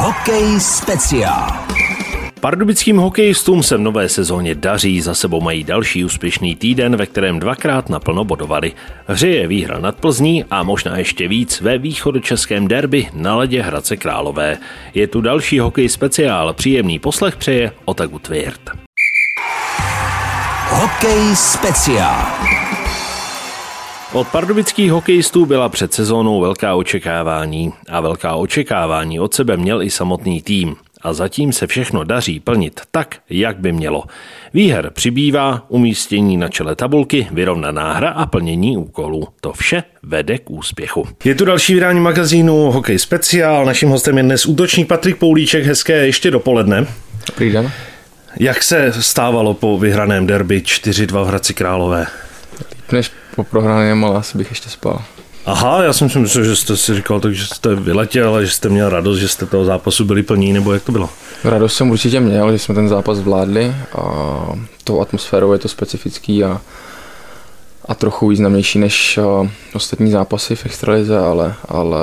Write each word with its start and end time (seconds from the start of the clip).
Hokej 0.00 0.60
speciál. 0.60 1.52
Pardubickým 2.40 2.96
hokejistům 2.96 3.62
se 3.62 3.76
v 3.76 3.80
nové 3.80 4.08
sezóně 4.08 4.54
daří, 4.54 5.00
za 5.00 5.14
sebou 5.14 5.40
mají 5.40 5.64
další 5.64 6.04
úspěšný 6.04 6.56
týden, 6.56 6.96
ve 6.96 7.06
kterém 7.06 7.40
dvakrát 7.40 7.88
naplno 7.88 8.24
bodovali. 8.24 8.72
Hře 9.06 9.28
je 9.28 9.46
výhra 9.46 9.78
nad 9.78 9.96
Plzní 9.96 10.44
a 10.50 10.62
možná 10.62 10.98
ještě 10.98 11.28
víc 11.28 11.60
ve 11.60 11.78
východočeském 11.78 12.68
derby 12.68 13.08
na 13.14 13.36
ledě 13.36 13.62
Hradce 13.62 13.96
Králové. 13.96 14.58
Je 14.94 15.06
tu 15.06 15.20
další 15.20 15.58
hokej 15.58 15.88
speciál, 15.88 16.52
příjemný 16.52 16.98
poslech 16.98 17.36
přeje 17.36 17.72
Otaku 17.84 18.18
Tvirt. 18.18 18.70
Hokej 20.70 21.36
speciál. 21.36 22.59
Od 24.12 24.28
pardubických 24.28 24.90
hokejistů 24.90 25.46
byla 25.46 25.68
před 25.68 25.94
sezónou 25.94 26.40
velká 26.40 26.74
očekávání 26.74 27.72
a 27.88 28.00
velká 28.00 28.34
očekávání 28.34 29.20
od 29.20 29.34
sebe 29.34 29.56
měl 29.56 29.82
i 29.82 29.90
samotný 29.90 30.42
tým. 30.42 30.76
A 31.02 31.12
zatím 31.12 31.52
se 31.52 31.66
všechno 31.66 32.04
daří 32.04 32.40
plnit 32.40 32.80
tak, 32.90 33.16
jak 33.30 33.58
by 33.58 33.72
mělo. 33.72 34.04
Výher 34.54 34.90
přibývá, 34.90 35.64
umístění 35.68 36.36
na 36.36 36.48
čele 36.48 36.76
tabulky, 36.76 37.28
vyrovnaná 37.30 37.92
hra 37.92 38.10
a 38.10 38.26
plnění 38.26 38.76
úkolů. 38.76 39.28
To 39.40 39.52
vše 39.52 39.82
vede 40.02 40.38
k 40.38 40.50
úspěchu. 40.50 41.08
Je 41.24 41.34
tu 41.34 41.44
další 41.44 41.74
vydání 41.74 42.00
magazínu 42.00 42.70
Hokej 42.70 42.98
Speciál. 42.98 43.64
Naším 43.64 43.88
hostem 43.88 44.16
je 44.16 44.22
dnes 44.22 44.46
útočník 44.46 44.88
Patrik 44.88 45.16
Poulíček. 45.16 45.64
Hezké 45.64 46.06
ještě 46.06 46.30
dopoledne. 46.30 46.86
Dobrý 47.26 47.52
den. 47.52 47.70
Jak 48.40 48.62
se 48.62 48.92
stávalo 49.00 49.54
po 49.54 49.78
vyhraném 49.78 50.26
derby 50.26 50.60
4-2 50.60 51.24
v 51.24 51.26
Hradci 51.26 51.54
Králové? 51.54 52.06
Líp 52.74 52.92
než 52.92 53.10
po 53.36 53.44
prohraném, 53.44 54.04
asi 54.04 54.38
bych 54.38 54.50
ještě 54.50 54.68
spal. 54.70 55.02
Aha, 55.46 55.82
já 55.82 55.92
jsem 55.92 56.10
si 56.10 56.18
myslel, 56.18 56.44
že 56.44 56.56
jste 56.56 56.76
si 56.76 56.94
říkal 56.94 57.20
tak, 57.20 57.34
že 57.34 57.46
jste 57.46 57.74
vyletěl, 57.74 58.28
ale 58.28 58.46
že 58.46 58.52
jste 58.52 58.68
měl 58.68 58.88
radost, 58.88 59.18
že 59.18 59.28
jste 59.28 59.46
toho 59.46 59.64
zápasu 59.64 60.04
byli 60.04 60.22
plní, 60.22 60.52
nebo 60.52 60.72
jak 60.72 60.82
to 60.82 60.92
bylo? 60.92 61.10
Radost 61.44 61.74
jsem 61.74 61.90
určitě 61.90 62.20
měl, 62.20 62.52
že 62.52 62.58
jsme 62.58 62.74
ten 62.74 62.88
zápas 62.88 63.18
zvládli 63.18 63.74
a 63.98 64.02
tou 64.84 65.00
atmosférou 65.00 65.52
je 65.52 65.58
to 65.58 65.68
specifický 65.68 66.44
a, 66.44 66.60
a 67.88 67.94
trochu 67.94 68.28
významnější 68.28 68.78
než 68.78 69.18
ostatní 69.74 70.10
zápasy 70.10 70.56
v 70.56 70.66
extralize, 70.66 71.18
ale, 71.18 71.54
ale 71.68 71.98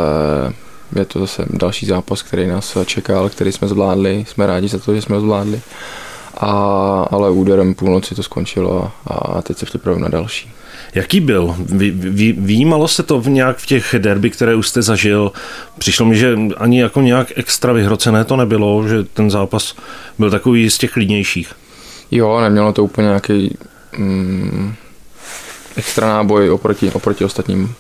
je 0.96 1.06
to 1.06 1.20
zase 1.20 1.46
další 1.50 1.86
zápas, 1.86 2.22
který 2.22 2.48
nás 2.48 2.78
čekal, 2.86 3.30
který 3.30 3.52
jsme 3.52 3.68
zvládli, 3.68 4.26
jsme 4.28 4.48
rádi 4.48 4.68
za 4.68 4.78
to, 4.78 4.96
že 4.96 5.02
jsme 5.02 5.16
ho 5.16 5.22
zvládli. 5.22 5.62
A, 6.38 6.52
ale 7.12 7.32
úderem 7.32 7.74
půlnoci 7.74 8.16
to 8.16 8.24
skončilo 8.24 8.92
a, 9.08 9.42
teď 9.42 9.58
se 9.58 9.66
připravím 9.66 10.02
na 10.02 10.10
další. 10.10 10.52
Jaký 10.96 11.20
byl? 11.20 11.56
Vy, 11.60 11.92
vy, 11.92 12.32
výjímalo 12.32 12.88
se 12.88 13.04
to 13.04 13.22
v 13.22 13.30
nějak 13.30 13.58
v 13.58 13.66
těch 13.66 13.96
derby, 13.98 14.30
které 14.30 14.56
už 14.56 14.68
jste 14.68 14.82
zažil? 14.82 15.32
Přišlo 15.78 16.06
mi, 16.06 16.16
že 16.16 16.38
ani 16.58 16.82
jako 16.82 17.02
nějak 17.02 17.28
extra 17.36 17.74
vyhrocené 17.74 18.24
to 18.24 18.36
nebylo, 18.36 18.88
že 18.88 19.04
ten 19.04 19.32
zápas 19.32 19.76
byl 20.20 20.32
takový 20.32 20.70
z 20.70 20.78
těch 20.78 20.92
klidnějších. 20.92 21.54
Jo, 22.12 22.42
nemělo 22.42 22.74
to 22.74 22.84
úplně 22.84 23.08
nějaký 23.08 23.58
mm, 23.98 24.74
extra 25.76 26.08
náboj 26.08 26.50
oproti, 26.50 26.92
oproti 26.92 27.26
ostatním 27.26 27.74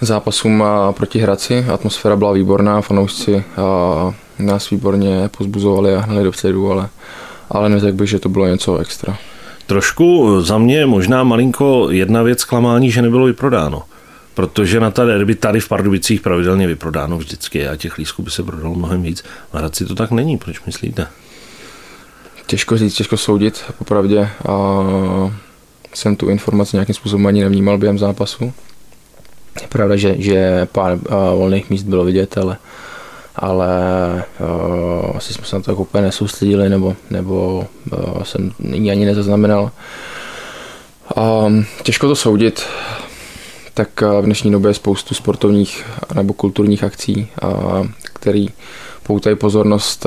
zápasům 0.00 0.62
a 0.62 0.92
proti 0.92 1.18
Hradci. 1.18 1.64
Atmosféra 1.72 2.16
byla 2.16 2.32
výborná, 2.32 2.80
fanoušci 2.80 3.44
a 3.56 4.14
nás 4.38 4.70
výborně 4.70 5.28
pozbuzovali 5.38 5.94
a 5.94 6.00
hnali 6.00 6.24
dopředu, 6.24 6.72
ale, 6.72 6.88
ale 7.50 7.68
neřekl 7.68 7.96
bych, 7.96 8.10
že 8.10 8.18
to 8.18 8.28
bylo 8.28 8.46
něco 8.46 8.78
extra. 8.78 9.18
Trošku 9.66 10.40
za 10.40 10.58
mě 10.58 10.86
možná 10.86 11.24
malinko 11.24 11.88
jedna 11.90 12.22
věc 12.22 12.44
klamání, 12.44 12.90
že 12.90 13.02
nebylo 13.02 13.26
vyprodáno. 13.26 13.82
Protože 14.34 14.80
na 14.80 14.90
ta 14.90 15.04
derby 15.04 15.34
tady 15.34 15.60
v 15.60 15.68
Pardubicích 15.68 16.20
pravidelně 16.20 16.66
vyprodáno 16.66 17.18
vždycky 17.18 17.68
a 17.68 17.76
těch 17.76 17.98
lísků 17.98 18.22
by 18.22 18.30
se 18.30 18.42
prodalo 18.42 18.74
mnohem 18.74 19.02
víc. 19.02 19.24
V 19.52 19.54
Hradci 19.54 19.84
to 19.84 19.94
tak 19.94 20.10
není, 20.10 20.38
proč 20.38 20.64
myslíte? 20.64 21.06
Těžko 22.46 22.78
říct, 22.78 22.94
těžko 22.94 23.16
soudit, 23.16 23.64
popravdě. 23.78 24.28
A 24.48 24.52
jsem 25.94 26.16
tu 26.16 26.28
informaci 26.28 26.76
nějakým 26.76 26.94
způsobem 26.94 27.26
ani 27.26 27.40
nevnímal 27.40 27.78
během 27.78 27.98
zápasu. 27.98 28.52
Je 29.62 29.68
pravda, 29.68 29.96
že, 29.96 30.14
že 30.18 30.68
pár 30.72 30.98
volných 31.34 31.70
míst 31.70 31.82
bylo 31.82 32.04
vidět, 32.04 32.38
ale 32.38 32.56
ale 33.38 33.68
uh, 34.40 35.16
asi 35.16 35.34
jsme 35.34 35.44
se 35.44 35.56
na 35.56 35.62
to 35.62 35.76
úplně 35.76 36.04
nesoustředili, 36.04 36.68
nebo, 36.68 36.96
nebo 37.10 37.66
uh, 37.92 38.22
jsem 38.22 38.52
ani 38.90 39.04
nezaznamenal. 39.04 39.70
Um, 41.46 41.66
těžko 41.82 42.08
to 42.08 42.16
soudit, 42.16 42.66
tak 43.74 44.00
v 44.00 44.24
dnešní 44.24 44.50
době 44.50 44.70
je 44.70 44.74
spoustu 44.74 45.14
sportovních 45.14 45.84
nebo 46.14 46.32
kulturních 46.32 46.84
akcí, 46.84 47.28
uh, 47.42 47.86
který 48.02 48.48
poutají 49.02 49.36
pozornost 49.36 50.06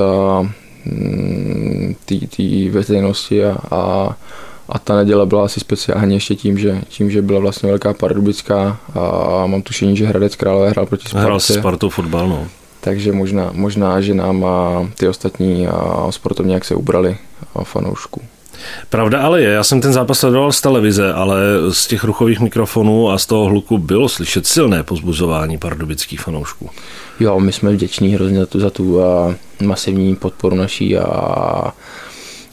mm, 0.84 1.94
té 2.06 2.70
veřejnosti 2.70 3.44
a, 3.44 3.56
a, 3.70 4.16
a 4.68 4.78
ta 4.78 4.96
neděle 4.96 5.26
byla 5.26 5.44
asi 5.44 5.60
speciálně 5.60 6.16
ještě 6.16 6.34
tím, 6.34 6.58
že, 6.58 6.82
tím, 6.88 7.10
že 7.10 7.22
byla 7.22 7.40
vlastně 7.40 7.68
velká 7.68 7.94
pardubická 7.94 8.80
a 8.94 9.46
mám 9.46 9.62
tušení, 9.62 9.96
že 9.96 10.06
Hradec 10.06 10.36
Králové 10.36 10.70
hrál 10.70 10.86
proti 10.86 11.08
Spartě. 11.08 11.24
Hrál 11.24 11.40
Spartu 11.40 11.90
fotbal, 11.90 12.28
no 12.28 12.48
takže 12.80 13.12
možná, 13.12 13.50
možná 13.52 14.00
že 14.00 14.14
nám 14.14 14.44
a 14.44 14.88
ty 14.94 15.08
ostatní 15.08 15.66
a 15.66 16.06
sportovně 16.10 16.54
jak 16.54 16.64
se 16.64 16.74
ubrali 16.74 17.16
a 17.54 17.64
fanoušku. 17.64 18.22
Pravda 18.88 19.22
ale 19.22 19.42
je, 19.42 19.50
já 19.50 19.64
jsem 19.64 19.80
ten 19.80 19.92
zápas 19.92 20.18
sledoval 20.18 20.52
z 20.52 20.60
televize, 20.60 21.12
ale 21.12 21.40
z 21.70 21.86
těch 21.86 22.04
ruchových 22.04 22.40
mikrofonů 22.40 23.10
a 23.10 23.18
z 23.18 23.26
toho 23.26 23.44
hluku 23.44 23.78
bylo 23.78 24.08
slyšet 24.08 24.46
silné 24.46 24.82
pozbuzování 24.82 25.58
pardubických 25.58 26.20
fanoušků. 26.20 26.70
Jo, 27.20 27.40
my 27.40 27.52
jsme 27.52 27.72
vděční 27.72 28.14
hrozně 28.14 28.38
za 28.38 28.46
tu, 28.46 28.60
za 28.60 28.70
tu 28.70 29.04
a 29.04 29.34
masivní 29.62 30.16
podporu 30.16 30.56
naší 30.56 30.98
a, 30.98 31.04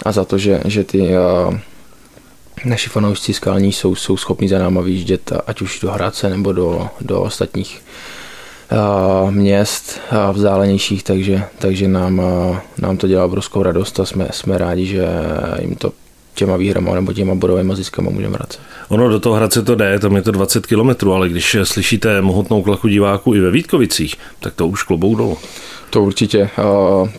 a 0.05 0.11
za 0.11 0.25
to, 0.25 0.37
že, 0.37 0.61
že 0.65 0.83
ty 0.83 1.17
a, 1.17 1.51
naši 2.65 2.89
fanoušci 2.89 3.33
skalní 3.33 3.73
jsou, 3.73 3.95
jsou 3.95 4.17
schopni 4.17 4.49
za 4.49 4.59
náma 4.59 4.81
vyjíždět, 4.81 5.31
ať 5.47 5.61
už 5.61 5.79
do 5.79 5.91
Hradce 5.91 6.29
nebo 6.29 6.53
do, 6.53 6.89
do 7.01 7.21
ostatních 7.21 7.81
měst 9.29 9.99
vzdálenějších, 10.31 11.03
takže, 11.03 11.43
takže 11.59 11.87
nám, 11.87 12.21
nám 12.81 12.97
to 12.97 13.07
dělá 13.07 13.25
obrovskou 13.25 13.63
radost 13.63 13.99
a 13.99 14.05
jsme, 14.05 14.27
jsme 14.31 14.57
rádi, 14.57 14.85
že 14.85 15.07
jim 15.61 15.75
to 15.75 15.91
těma 16.37 16.57
výhrama 16.57 16.95
nebo 16.95 17.13
těma 17.13 17.35
bodovými 17.35 17.75
ziskama 17.75 18.11
můžeme 18.11 18.33
vracet. 18.37 18.59
Ono 18.89 19.09
do 19.09 19.19
toho 19.19 19.35
Hradce 19.35 19.61
to 19.63 19.75
jde, 19.75 19.99
tam 19.99 20.15
je 20.15 20.21
to 20.21 20.31
20 20.31 20.65
kilometrů, 20.65 21.13
ale 21.13 21.29
když 21.29 21.57
slyšíte 21.63 22.21
mohutnou 22.21 22.63
klachu 22.63 22.87
diváků 22.87 23.35
i 23.35 23.39
ve 23.39 23.51
Vítkovicích, 23.51 24.15
tak 24.39 24.53
to 24.53 24.67
už 24.67 24.83
klobou 24.83 25.15
dolů. 25.15 25.37
To 25.89 26.03
určitě. 26.03 26.49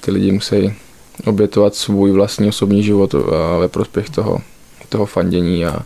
Ty 0.01 0.11
lidi 0.11 0.33
musí 0.33 0.75
obětovat 1.27 1.75
svůj 1.75 2.13
vlastní 2.13 2.49
osobní 2.49 2.83
život 2.83 3.15
ve 3.61 3.69
prospěch 3.69 4.11
toho, 4.11 4.39
toho 4.89 5.07
fandění 5.07 5.67
a, 5.67 5.83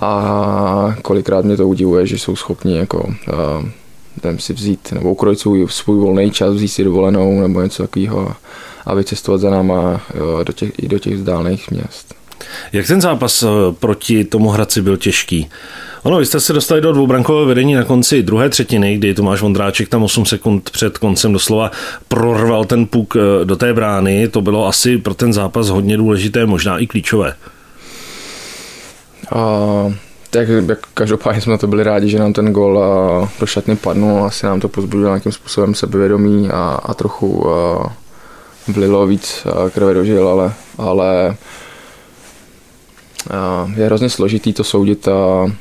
a 0.00 0.96
kolikrát 1.02 1.44
mě 1.44 1.56
to 1.56 1.68
udivuje, 1.68 2.06
že 2.06 2.18
jsou 2.18 2.36
schopni 2.36 2.76
jako 2.76 3.14
jdem 4.16 4.38
si 4.38 4.52
vzít, 4.52 4.92
nebo 4.92 5.10
ukrojit 5.10 5.38
svůj, 5.38 5.66
svůj 5.70 5.98
volný 5.98 6.30
čas, 6.30 6.54
vzít 6.54 6.68
si 6.68 6.84
dovolenou 6.84 7.40
nebo 7.40 7.62
něco 7.62 7.82
takového 7.82 8.34
a 8.86 8.94
vycestovat 8.94 9.40
za 9.40 9.50
náma 9.50 10.00
jo, 10.14 10.44
do 10.44 10.52
těch, 10.52 10.72
i 10.78 10.88
do 10.88 10.98
těch 10.98 11.14
vzdálených 11.14 11.70
měst. 11.70 12.14
Jak 12.72 12.86
ten 12.86 13.00
zápas 13.00 13.42
eh, 13.42 13.46
proti 13.78 14.24
tomu 14.24 14.48
Hradci 14.48 14.82
byl 14.82 14.96
těžký? 14.96 15.48
Ono, 16.02 16.18
vy 16.18 16.26
jste 16.26 16.40
se 16.40 16.52
dostali 16.52 16.80
do 16.80 16.92
dvoubrankového 16.92 17.46
vedení 17.46 17.74
na 17.74 17.84
konci 17.84 18.22
druhé 18.22 18.48
třetiny, 18.48 18.96
kdy 18.96 19.14
Tomáš 19.14 19.40
Vondráček 19.40 19.88
tam 19.88 20.02
8 20.02 20.26
sekund 20.26 20.70
před 20.70 20.98
koncem 20.98 21.32
doslova 21.32 21.70
prorval 22.08 22.64
ten 22.64 22.86
puk 22.86 23.16
eh, 23.16 23.44
do 23.44 23.56
té 23.56 23.74
brány. 23.74 24.28
To 24.28 24.40
bylo 24.40 24.66
asi 24.66 24.98
pro 24.98 25.14
ten 25.14 25.32
zápas 25.32 25.68
hodně 25.68 25.96
důležité, 25.96 26.46
možná 26.46 26.78
i 26.78 26.86
klíčové. 26.86 27.34
Uh, 29.34 29.92
tak 30.34 30.48
jak 30.48 30.78
každopádně 30.94 31.40
jsme 31.40 31.58
to 31.58 31.66
byli 31.66 31.82
rádi, 31.84 32.08
že 32.08 32.18
nám 32.18 32.32
ten 32.32 32.52
gol 32.52 32.84
do 33.40 33.46
šatny 33.46 33.76
padnul, 33.76 34.24
asi 34.24 34.46
nám 34.46 34.60
to 34.60 34.68
pozbudilo 34.68 35.08
nějakým 35.08 35.32
způsobem 35.32 35.74
sebevědomí 35.74 36.48
a, 36.50 36.80
a 36.82 36.94
trochu 36.94 37.50
a, 37.50 37.92
vlilo 38.68 39.06
víc 39.06 39.46
krve 39.74 39.94
do 39.94 40.04
žil, 40.04 40.28
ale, 40.28 40.52
ale 40.78 41.36
a, 43.30 43.72
je 43.76 43.86
hrozně 43.86 44.10
složitý 44.10 44.52
to 44.52 44.64
soudit 44.64 45.08
a 45.08 45.52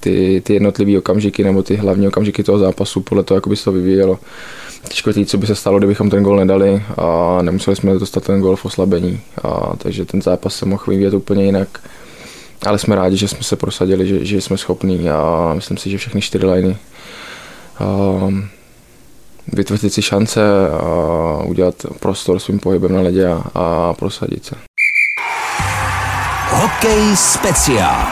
ty, 0.00 0.42
ty 0.44 0.54
jednotlivé 0.54 0.98
okamžiky 0.98 1.44
nebo 1.44 1.62
ty 1.62 1.76
hlavní 1.76 2.08
okamžiky 2.08 2.42
toho 2.42 2.58
zápasu 2.58 3.00
podle 3.00 3.22
toho, 3.22 3.36
jak 3.36 3.46
by 3.46 3.56
se 3.56 3.64
to 3.64 3.72
vyvíjelo. 3.72 4.18
Těžko 4.88 5.12
říct, 5.12 5.30
co 5.30 5.38
by 5.38 5.46
se 5.46 5.54
stalo, 5.54 5.78
kdybychom 5.78 6.10
ten 6.10 6.22
gol 6.22 6.36
nedali 6.36 6.82
a 6.96 7.38
nemuseli 7.42 7.76
jsme 7.76 7.98
dostat 7.98 8.24
ten 8.24 8.40
gol 8.40 8.56
v 8.56 8.64
oslabení. 8.64 9.20
A, 9.44 9.76
takže 9.78 10.04
ten 10.04 10.22
zápas 10.22 10.54
se 10.54 10.66
mohl 10.66 10.84
vyvíjet 10.88 11.14
úplně 11.14 11.44
jinak 11.44 11.68
ale 12.66 12.78
jsme 12.78 12.96
rádi, 12.96 13.16
že 13.16 13.28
jsme 13.28 13.42
se 13.42 13.56
prosadili, 13.56 14.06
že, 14.08 14.24
že 14.24 14.40
jsme 14.40 14.58
schopní 14.58 15.10
a 15.10 15.52
myslím 15.54 15.76
si, 15.76 15.90
že 15.90 15.98
všechny 15.98 16.20
čtyři 16.20 16.46
liny 16.46 16.76
um, 17.80 18.48
vytvořit 19.52 19.92
si 19.92 20.02
šance 20.02 20.40
a 20.70 21.42
udělat 21.44 21.74
prostor 22.00 22.38
svým 22.38 22.58
pohybem 22.58 22.92
na 22.92 23.00
ledě 23.00 23.28
a, 23.28 23.42
a 23.54 23.92
prosadit 23.92 24.44
se. 24.44 24.54
Hokej 26.50 27.16
speciál. 27.16 28.06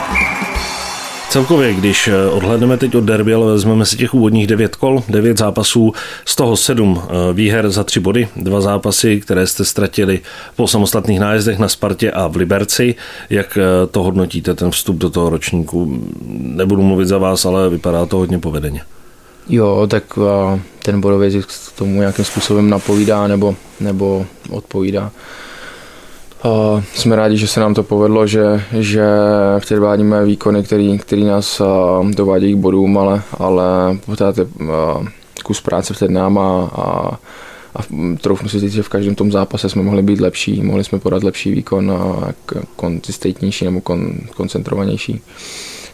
Celkově, 1.29 1.73
když 1.73 2.07
eh, 2.07 2.27
odhledneme 2.29 2.77
teď 2.77 2.95
od 2.95 3.03
derby, 3.03 3.33
ale 3.33 3.45
vezmeme 3.45 3.85
si 3.85 3.97
těch 3.97 4.13
úvodních 4.13 4.47
devět 4.47 4.75
kol, 4.75 5.03
devět 5.09 5.37
zápasů, 5.37 5.93
z 6.25 6.35
toho 6.35 6.57
sedm 6.57 7.01
eh, 7.03 7.33
výher 7.33 7.69
za 7.69 7.83
tři 7.83 7.99
body, 7.99 8.27
dva 8.35 8.61
zápasy, 8.61 9.21
které 9.21 9.47
jste 9.47 9.65
ztratili 9.65 10.19
po 10.55 10.67
samostatných 10.67 11.19
nájezdech 11.19 11.59
na 11.59 11.69
Spartě 11.69 12.11
a 12.11 12.27
v 12.27 12.35
Liberci. 12.35 12.95
Jak 13.29 13.57
eh, 13.57 13.87
to 13.87 14.03
hodnotíte, 14.03 14.53
ten 14.53 14.71
vstup 14.71 14.95
do 14.95 15.09
toho 15.09 15.29
ročníku? 15.29 16.03
Nebudu 16.31 16.81
mluvit 16.81 17.07
za 17.07 17.17
vás, 17.17 17.45
ale 17.45 17.69
vypadá 17.69 18.05
to 18.05 18.17
hodně 18.17 18.39
povedeně. 18.39 18.81
Jo, 19.49 19.87
tak 19.89 20.03
ten 20.83 21.01
bodový 21.01 21.29
zisk 21.29 21.49
tomu 21.75 21.99
nějakým 21.99 22.25
způsobem 22.25 22.69
napovídá 22.69 23.27
nebo, 23.27 23.55
nebo 23.79 24.25
odpovídá. 24.49 25.11
Uh, 26.45 26.83
jsme 26.95 27.15
rádi, 27.15 27.37
že 27.37 27.47
se 27.47 27.59
nám 27.59 27.73
to 27.73 27.83
povedlo, 27.83 28.27
že, 28.27 28.63
že 28.79 29.03
předvádíme 29.59 30.25
výkony, 30.25 30.63
který, 30.63 30.97
který 30.97 31.23
nás 31.23 31.59
uh, 31.61 32.11
dovádějí 32.11 32.53
k 32.53 32.57
bodům, 32.57 32.97
ale, 32.97 33.21
ale 33.37 33.97
pořád 34.05 34.37
je 34.37 34.43
uh, 34.43 34.69
kus 35.43 35.61
práce 35.61 35.93
před 35.93 36.11
náma 36.11 36.69
a, 36.73 37.17
a 37.75 37.79
troufnu 38.21 38.49
si 38.49 38.59
říct, 38.59 38.73
že 38.73 38.83
v 38.83 38.89
každém 38.89 39.15
tom 39.15 39.31
zápase 39.31 39.69
jsme 39.69 39.83
mohli 39.83 40.01
být 40.01 40.21
lepší, 40.21 40.61
mohli 40.61 40.83
jsme 40.83 40.99
podat 40.99 41.23
lepší 41.23 41.51
výkon 41.51 41.91
a 41.91 42.31
konzistentnější 42.75 43.65
nebo 43.65 43.81
kon, 43.81 44.13
koncentrovanější. 44.35 45.21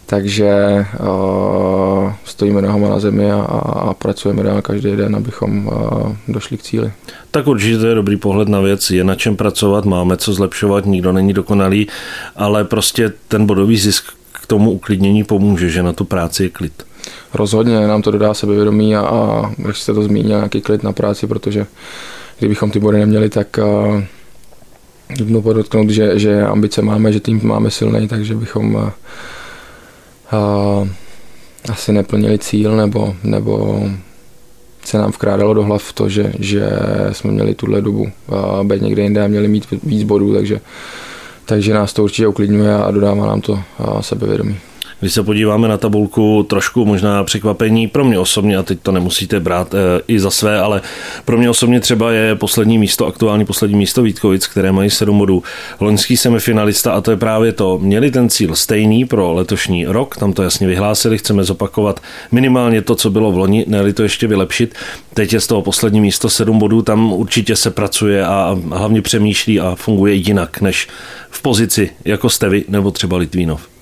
Takže 0.05 0.85
uh, 0.99 2.13
stojíme 2.25 2.61
nohama 2.61 2.89
na 2.89 2.99
zemi 2.99 3.31
a, 3.31 3.41
a 3.41 3.93
pracujeme 3.93 4.43
dál 4.43 4.61
každý 4.61 4.95
den, 4.95 5.15
abychom 5.15 5.67
uh, 5.67 5.73
došli 6.27 6.57
k 6.57 6.61
cíli. 6.61 6.91
Tak 7.31 7.47
určitě 7.47 7.77
to 7.77 7.87
je 7.87 7.95
dobrý 7.95 8.17
pohled 8.17 8.47
na 8.47 8.59
věc, 8.59 8.89
je 8.89 9.03
na 9.03 9.15
čem 9.15 9.35
pracovat, 9.35 9.85
máme 9.85 10.17
co 10.17 10.33
zlepšovat, 10.33 10.85
nikdo 10.85 11.11
není 11.11 11.33
dokonalý, 11.33 11.87
ale 12.35 12.63
prostě 12.63 13.13
ten 13.27 13.45
bodový 13.45 13.77
zisk 13.77 14.05
k 14.31 14.47
tomu 14.47 14.71
uklidnění 14.71 15.23
pomůže, 15.23 15.69
že 15.69 15.83
na 15.83 15.93
tu 15.93 16.05
práci 16.05 16.43
je 16.43 16.49
klid. 16.49 16.83
Rozhodně 17.33 17.87
nám 17.87 18.01
to 18.01 18.11
dodá 18.11 18.33
sebevědomí 18.33 18.95
a, 18.95 19.01
a 19.01 19.51
jak 19.57 19.75
jste 19.75 19.93
to 19.93 20.03
zmínil, 20.03 20.37
nějaký 20.37 20.61
klid 20.61 20.83
na 20.83 20.93
práci, 20.93 21.27
protože 21.27 21.65
kdybychom 22.39 22.71
ty 22.71 22.79
body 22.79 22.99
neměli, 22.99 23.29
tak 23.29 23.59
uh, 23.61 24.03
Můžu 25.23 25.41
podotknout, 25.41 25.89
že, 25.89 26.19
že 26.19 26.43
ambice 26.43 26.81
máme, 26.81 27.13
že 27.13 27.19
tým 27.19 27.39
máme 27.43 27.71
silný, 27.71 28.07
takže 28.07 28.35
bychom 28.35 28.75
uh, 28.75 28.89
asi 31.71 31.91
neplnili 31.91 32.39
cíl 32.39 32.75
nebo, 32.75 33.15
nebo 33.23 33.83
se 34.83 34.97
nám 34.97 35.11
vkrádalo 35.11 35.53
do 35.53 35.63
hlav 35.63 35.93
to, 35.93 36.09
že, 36.09 36.33
že 36.39 36.69
jsme 37.11 37.31
měli 37.31 37.55
tuhle 37.55 37.81
dobu 37.81 38.11
být 38.63 38.81
někde 38.81 39.01
jinde 39.01 39.23
a 39.23 39.27
měli 39.27 39.47
mít 39.47 39.67
víc 39.83 40.03
bodů, 40.03 40.33
takže, 40.33 40.59
takže 41.45 41.73
nás 41.73 41.93
to 41.93 42.03
určitě 42.03 42.27
uklidňuje 42.27 42.75
a 42.75 42.91
dodává 42.91 43.25
nám 43.25 43.41
to 43.41 43.59
sebevědomí. 44.01 44.57
Když 44.99 45.13
se 45.13 45.23
podíváme 45.23 45.67
na 45.67 45.77
tabulku, 45.77 46.45
trošku 46.49 46.85
možná 46.85 47.23
překvapení 47.23 47.87
pro 47.87 48.05
mě 48.05 48.19
osobně, 48.19 48.57
a 48.57 48.63
teď 48.63 48.79
to 48.81 48.91
nemusíte 48.91 49.39
brát 49.39 49.73
e, 49.73 49.77
i 50.07 50.19
za 50.19 50.31
své, 50.31 50.59
ale 50.59 50.81
pro 51.25 51.37
mě 51.37 51.49
osobně 51.49 51.79
třeba 51.79 52.11
je 52.11 52.35
poslední 52.35 52.77
místo, 52.77 53.07
aktuální 53.07 53.45
poslední 53.45 53.77
místo 53.77 54.01
Vítkovic, 54.03 54.47
které 54.47 54.71
mají 54.71 54.89
7 54.89 55.17
bodů. 55.17 55.43
Loňský 55.79 56.17
semifinalista 56.17 56.93
a 56.93 57.01
to 57.01 57.11
je 57.11 57.17
právě 57.17 57.51
to. 57.51 57.77
Měli 57.77 58.11
ten 58.11 58.29
cíl 58.29 58.55
stejný 58.55 59.05
pro 59.05 59.33
letošní 59.33 59.85
rok, 59.85 60.17
tam 60.17 60.33
to 60.33 60.43
jasně 60.43 60.67
vyhlásili, 60.67 61.17
chceme 61.17 61.43
zopakovat 61.43 61.99
minimálně 62.31 62.81
to, 62.81 62.95
co 62.95 63.09
bylo 63.09 63.31
v 63.31 63.37
loni, 63.37 63.65
ne 63.67 63.93
to 63.93 64.03
ještě 64.03 64.27
vylepšit. 64.27 64.75
Teď 65.13 65.33
je 65.33 65.39
z 65.39 65.47
toho 65.47 65.61
poslední 65.61 66.01
místo 66.01 66.29
7 66.29 66.59
bodů, 66.59 66.81
tam 66.81 67.13
určitě 67.13 67.55
se 67.55 67.71
pracuje 67.71 68.25
a 68.25 68.57
hlavně 68.71 69.01
přemýšlí 69.01 69.59
a 69.59 69.75
funguje 69.75 70.13
jinak 70.13 70.61
než 70.61 70.87
v 71.29 71.41
pozici 71.41 71.89
jako 72.05 72.29
jste 72.29 72.49
vy 72.49 72.65
nebo 72.67 72.91
třeba 72.91 73.17
Litvínov. 73.17 73.74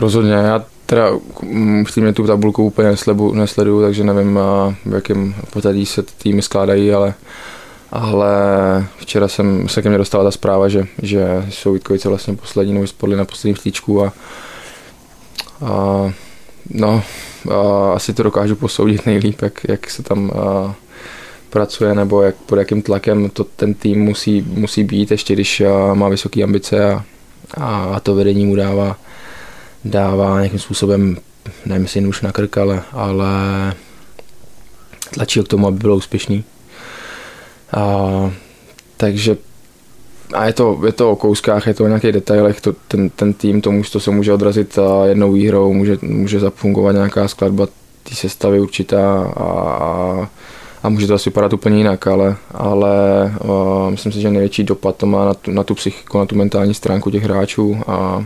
Rozhodně, 0.00 0.32
já 0.32 0.64
teda 0.86 1.10
mě 1.96 2.12
tu 2.12 2.26
tabulku 2.26 2.64
úplně 2.64 2.88
nesledu, 2.88 3.34
nesleduju, 3.34 3.82
takže 3.82 4.04
nevím, 4.04 4.38
v 4.86 4.94
jakém 4.94 5.34
pořadí 5.52 5.86
se 5.86 6.02
týmy 6.02 6.42
skládají, 6.42 6.92
ale, 6.92 7.14
ale 7.92 8.32
včera 8.98 9.28
jsem 9.28 9.68
se 9.68 9.82
ke 9.82 9.88
mně 9.88 9.98
dostala 9.98 10.24
ta 10.24 10.30
zpráva, 10.30 10.68
že, 10.68 10.86
že 11.02 11.46
jsou 11.50 11.72
Vítkovice 11.72 12.08
vlastně 12.08 12.34
poslední, 12.34 12.72
nebo 12.72 12.86
spodli 12.86 13.16
na 13.16 13.24
posledním 13.24 13.54
příčku 13.54 14.04
a, 14.04 14.12
a 15.66 16.12
no, 16.70 17.02
a 17.50 17.92
asi 17.92 18.14
to 18.14 18.22
dokážu 18.22 18.56
posoudit 18.56 19.06
nejlíp, 19.06 19.42
jak, 19.42 19.60
jak 19.68 19.90
se 19.90 20.02
tam 20.02 20.30
a, 20.30 20.74
pracuje 21.50 21.94
nebo 21.94 22.22
jak, 22.22 22.34
pod 22.34 22.56
jakým 22.56 22.82
tlakem 22.82 23.30
to 23.30 23.44
ten 23.44 23.74
tým 23.74 24.02
musí, 24.02 24.42
musí 24.42 24.84
být, 24.84 25.10
ještě 25.10 25.34
když 25.34 25.60
a, 25.60 25.94
má 25.94 26.08
vysoké 26.08 26.42
ambice 26.42 26.92
a, 26.94 27.02
a 27.84 28.00
to 28.00 28.14
vedení 28.14 28.46
mu 28.46 28.56
dává 28.56 28.96
dává 29.84 30.38
nějakým 30.38 30.58
způsobem, 30.58 31.16
nevím 31.66 31.82
jestli 31.82 32.00
nůž 32.00 32.22
na 32.22 32.32
krk, 32.32 32.58
ale, 32.58 32.82
ale 32.92 33.28
tlačí 35.14 35.38
ho 35.38 35.44
k 35.44 35.48
tomu, 35.48 35.66
aby 35.66 35.78
bylo 35.78 35.96
úspěšný. 35.96 36.44
A, 37.72 38.30
takže 38.96 39.36
a 40.32 40.46
je 40.46 40.52
to, 40.52 40.80
je 40.86 40.92
to 40.92 41.10
o 41.10 41.16
kouskách, 41.16 41.66
je 41.66 41.74
to 41.74 41.84
o 41.84 41.86
nějakých 41.86 42.12
detailech, 42.12 42.60
to, 42.60 42.72
ten, 42.88 43.10
ten 43.10 43.32
tým, 43.32 43.60
to, 43.60 43.72
to 43.92 44.00
se 44.00 44.10
může 44.10 44.32
odrazit 44.32 44.78
jednou 45.04 45.32
výhrou, 45.32 45.72
může, 45.72 45.98
může 46.02 46.40
zafungovat 46.40 46.92
nějaká 46.92 47.28
skladba 47.28 47.66
té 48.02 48.14
sestavy 48.14 48.60
určitá 48.60 49.22
a, 49.36 49.44
a, 49.44 50.28
a 50.82 50.88
může 50.88 51.06
to 51.06 51.14
asi 51.14 51.30
vypadat 51.30 51.52
úplně 51.52 51.78
jinak, 51.78 52.06
ale, 52.06 52.36
ale 52.54 52.90
uh, 53.44 53.90
myslím 53.90 54.12
si, 54.12 54.20
že 54.20 54.30
největší 54.30 54.64
dopad 54.64 54.96
to 54.96 55.06
má 55.06 55.24
na 55.24 55.34
tu, 55.34 55.50
na 55.50 55.64
tu 55.64 55.74
psychiku, 55.74 56.18
na 56.18 56.26
tu 56.26 56.36
mentální 56.36 56.74
stránku 56.74 57.10
těch 57.10 57.22
hráčů 57.22 57.76
a 57.86 58.24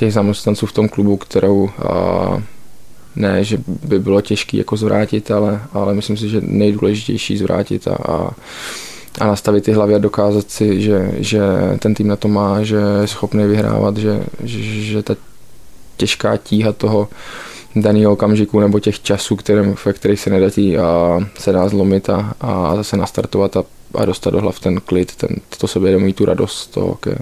těch 0.00 0.12
zaměstnanců 0.12 0.66
v 0.66 0.72
tom 0.72 0.88
klubu, 0.88 1.16
kterou 1.16 1.70
a, 1.88 2.42
ne, 3.16 3.44
že 3.44 3.58
by 3.66 3.98
bylo 3.98 4.20
těžké 4.20 4.56
jako 4.56 4.76
zvrátit, 4.76 5.30
ale, 5.30 5.60
ale 5.72 5.94
myslím 5.94 6.16
si, 6.16 6.28
že 6.28 6.40
nejdůležitější 6.40 7.36
zvrátit 7.36 7.88
a, 7.88 7.94
a, 7.94 8.30
a 9.20 9.26
nastavit 9.26 9.64
ty 9.64 9.72
hlavy 9.72 9.94
a 9.94 9.98
dokázat 9.98 10.50
si, 10.50 10.80
že, 10.80 11.12
že 11.16 11.40
ten 11.78 11.94
tým 11.94 12.08
na 12.08 12.16
to 12.16 12.28
má, 12.28 12.62
že 12.62 12.76
je 13.00 13.06
schopný 13.06 13.46
vyhrávat, 13.46 13.96
že, 13.96 14.24
že, 14.44 14.58
že 14.62 15.02
ta 15.02 15.16
těžká 15.96 16.36
tíha 16.36 16.72
toho 16.72 17.08
daného 17.76 18.12
okamžiku 18.12 18.60
nebo 18.60 18.80
těch 18.80 19.02
časů, 19.02 19.36
kterým, 19.36 19.74
ve 19.84 19.92
kterých 19.92 20.20
se 20.20 20.30
nedatí 20.30 20.78
a 20.78 21.20
se 21.38 21.52
dá 21.52 21.68
zlomit 21.68 22.10
a, 22.10 22.34
a 22.40 22.76
zase 22.76 22.96
nastartovat 22.96 23.56
a, 23.56 23.64
a 23.94 24.04
dostat 24.04 24.30
do 24.30 24.40
hlav 24.40 24.60
ten 24.60 24.80
klid, 24.80 25.16
ten, 25.16 25.28
to 25.58 25.68
sebevědomí, 25.68 26.12
tu 26.12 26.24
radost 26.24 26.66
toho 26.66 26.86
hokeje. 26.86 27.18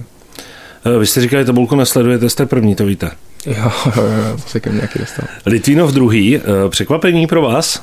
Eh, 0.84 0.98
vy 0.98 1.06
jste 1.06 1.20
říkali, 1.20 1.44
tabulku 1.44 1.76
nesledujete, 1.76 2.30
jste 2.30 2.46
první, 2.46 2.74
to 2.74 2.86
víte. 2.86 3.10
Jo, 3.46 3.72
jo, 3.96 4.02
jo 4.02 4.36
to 4.42 4.48
se 4.48 4.60
ke 4.60 4.70
mně 4.70 4.76
nějaký 4.76 4.98
dostal. 4.98 5.24
Litvinov 5.46 5.92
druhý, 5.92 6.36
eh, 6.36 6.40
překvapení 6.68 7.26
pro 7.26 7.42
vás? 7.42 7.82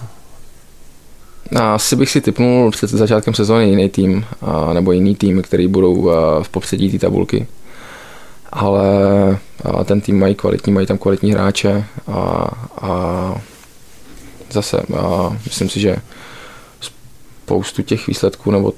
Asi 1.56 1.96
bych 1.96 2.10
si 2.10 2.22
typnul 2.22 2.72
před 2.72 2.90
začátkem 2.90 3.34
sezóny 3.34 3.70
jiný 3.70 3.90
tým, 3.90 4.25
nebo 4.74 4.92
jiný 4.92 5.16
tým, 5.16 5.42
který 5.42 5.68
budou 5.68 6.12
eh, 6.12 6.44
v 6.44 6.50
popředí 6.50 6.92
té 6.92 7.00
tabulky. 7.00 7.48
Ale 8.52 9.38
ten 9.86 10.02
tým 10.02 10.20
mají 10.20 10.36
kvalitní, 10.36 10.74
mají 10.74 10.88
tam 10.88 10.98
kvalitní 10.98 11.32
hráče 11.32 11.86
a, 12.08 12.48
a 12.82 13.36
zase 14.52 14.78
a 14.98 15.38
myslím 15.46 15.70
si, 15.70 15.80
že 15.80 15.96
spoustu 17.46 17.82
těch 17.82 18.08
výsledků 18.08 18.52
nebo 18.52 18.74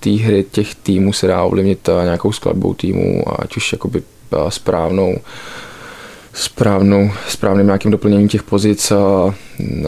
té 0.00 0.10
hry 0.10 0.44
těch 0.50 0.74
týmů 0.74 1.12
se 1.12 1.26
dá 1.26 1.42
ovlivnit 1.42 1.88
eh, 1.88 2.04
nějakou 2.04 2.32
skladbou 2.32 2.74
týmu, 2.74 3.24
ať 3.40 3.56
už 3.56 3.72
jakoby 3.72 4.02
eh, 4.32 4.36
správnou, 4.48 5.16
správnou, 6.32 7.10
správným 7.28 7.66
nějakým 7.66 7.90
doplněním 7.90 8.28
těch 8.28 8.42
pozic 8.42 8.90
a, 8.90 9.34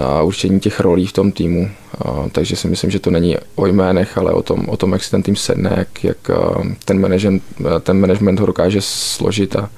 a 0.02 0.22
určení 0.22 0.60
těch 0.60 0.80
rolí 0.80 1.06
v 1.06 1.12
tom 1.12 1.32
týmu. 1.32 1.70
A, 2.04 2.28
takže 2.32 2.56
si 2.56 2.68
myslím, 2.68 2.90
že 2.90 2.98
to 2.98 3.10
není 3.10 3.36
o 3.54 3.66
jménech, 3.66 4.18
ale 4.18 4.32
o 4.32 4.42
tom, 4.42 4.68
o 4.68 4.76
tom 4.76 4.92
jak 4.92 5.04
si 5.04 5.10
ten 5.10 5.22
tým 5.22 5.36
sedne, 5.36 5.74
jak, 5.76 6.04
jak 6.04 6.30
eh, 6.30 6.74
ten, 6.84 7.00
management, 7.00 7.42
ten 7.80 8.00
management 8.00 8.40
ho 8.40 8.46
dokáže 8.46 8.80
složit 8.82 9.56
a, 9.56 9.70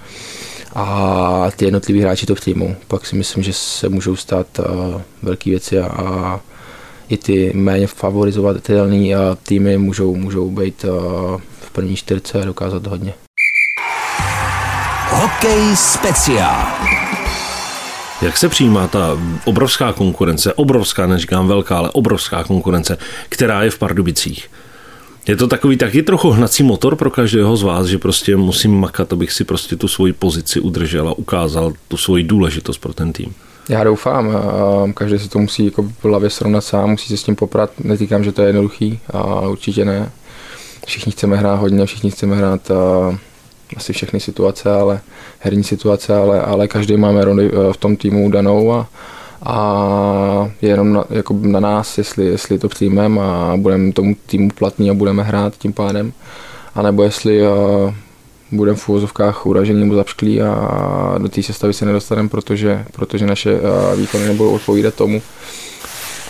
a 0.74 1.50
ty 1.56 1.64
jednotliví 1.64 2.00
hráči 2.00 2.26
to 2.26 2.34
v 2.34 2.40
týmu. 2.40 2.76
Pak 2.88 3.06
si 3.06 3.16
myslím, 3.16 3.42
že 3.42 3.52
se 3.52 3.88
můžou 3.88 4.16
stát 4.16 4.60
velké 5.22 5.50
věci 5.50 5.78
a, 5.78 5.86
a 5.86 6.40
i 7.12 7.16
ty 7.16 7.52
méně 7.54 7.86
favorizovatelné 7.86 9.16
týmy 9.42 9.78
můžou, 9.78 10.14
můžou 10.14 10.50
být 10.50 10.84
v 11.60 11.70
první 11.72 11.96
čtyřce 11.96 12.42
a 12.42 12.44
dokázat 12.44 12.86
hodně. 12.86 13.14
Hokej 15.10 15.76
speciál. 15.76 16.66
Jak 18.22 18.36
se 18.36 18.48
přijímá 18.48 18.88
ta 18.88 19.18
obrovská 19.44 19.92
konkurence, 19.92 20.54
obrovská, 20.54 21.06
neříkám 21.06 21.48
velká, 21.48 21.78
ale 21.78 21.90
obrovská 21.90 22.44
konkurence, 22.44 22.98
která 23.28 23.62
je 23.62 23.70
v 23.70 23.78
Pardubicích? 23.78 24.50
Je 25.28 25.36
to 25.36 25.48
takový 25.48 25.76
taky 25.76 26.02
trochu 26.02 26.30
hnací 26.30 26.62
motor 26.62 26.96
pro 26.96 27.10
každého 27.10 27.56
z 27.56 27.62
vás, 27.62 27.86
že 27.86 27.98
prostě 27.98 28.36
musím 28.36 28.80
makat, 28.80 29.12
abych 29.12 29.32
si 29.32 29.44
prostě 29.44 29.76
tu 29.76 29.88
svoji 29.88 30.12
pozici 30.12 30.60
udržel 30.60 31.08
a 31.08 31.18
ukázal 31.18 31.72
tu 31.88 31.96
svoji 31.96 32.24
důležitost 32.24 32.78
pro 32.78 32.92
ten 32.92 33.12
tým. 33.12 33.34
Já 33.68 33.84
doufám, 33.84 34.36
každý 34.94 35.18
se 35.18 35.28
to 35.28 35.38
musí 35.38 35.64
jako 35.64 35.82
v 35.82 36.04
hlavě 36.04 36.30
srovnat 36.30 36.60
sám, 36.60 36.90
musí 36.90 37.08
se 37.08 37.16
s 37.16 37.22
tím 37.22 37.36
poprat. 37.36 37.70
Netýkám, 37.84 38.24
že 38.24 38.32
to 38.32 38.42
je 38.42 38.48
jednoduchý, 38.48 39.00
ale 39.10 39.48
určitě 39.48 39.84
ne. 39.84 40.10
Všichni 40.86 41.12
chceme 41.12 41.36
hrát 41.36 41.54
hodně, 41.54 41.86
všichni 41.86 42.10
chceme 42.10 42.36
hrát 42.36 42.70
asi 43.76 43.92
všechny 43.92 44.20
situace, 44.20 44.70
ale 44.70 45.00
herní 45.38 45.64
situace, 45.64 46.16
ale, 46.16 46.40
ale 46.42 46.68
každý 46.68 46.96
máme 46.96 47.24
roli 47.24 47.50
v 47.72 47.76
tom 47.76 47.96
týmu 47.96 48.30
danou 48.30 48.72
a, 48.72 48.88
a 49.42 50.50
je 50.62 50.68
jenom 50.68 50.92
na, 50.92 51.04
jako 51.10 51.38
na 51.40 51.60
nás, 51.60 51.98
jestli, 51.98 52.26
jestli 52.26 52.58
to 52.58 52.68
přijmeme 52.68 53.20
a 53.20 53.54
budeme 53.56 53.92
tomu 53.92 54.16
týmu 54.26 54.50
platní 54.50 54.90
a 54.90 54.94
budeme 54.94 55.22
hrát 55.22 55.56
tím 55.58 55.72
pádem, 55.72 56.12
anebo 56.74 57.02
jestli 57.02 57.42
uh, 57.42 57.94
budeme 58.52 58.76
v 58.76 58.88
úvozovkách 58.88 59.46
uražený 59.46 59.80
nebo 59.80 59.94
zapšklí 59.94 60.42
a 60.42 61.14
do 61.18 61.28
té 61.28 61.42
sestavy 61.42 61.72
se 61.72 61.86
nedostaneme, 61.86 62.28
protože, 62.28 62.84
protože 62.92 63.26
naše 63.26 63.60
uh, 63.60 63.60
výkony 63.96 64.26
nebudou 64.26 64.50
odpovídat 64.50 64.94
tomu, 64.94 65.22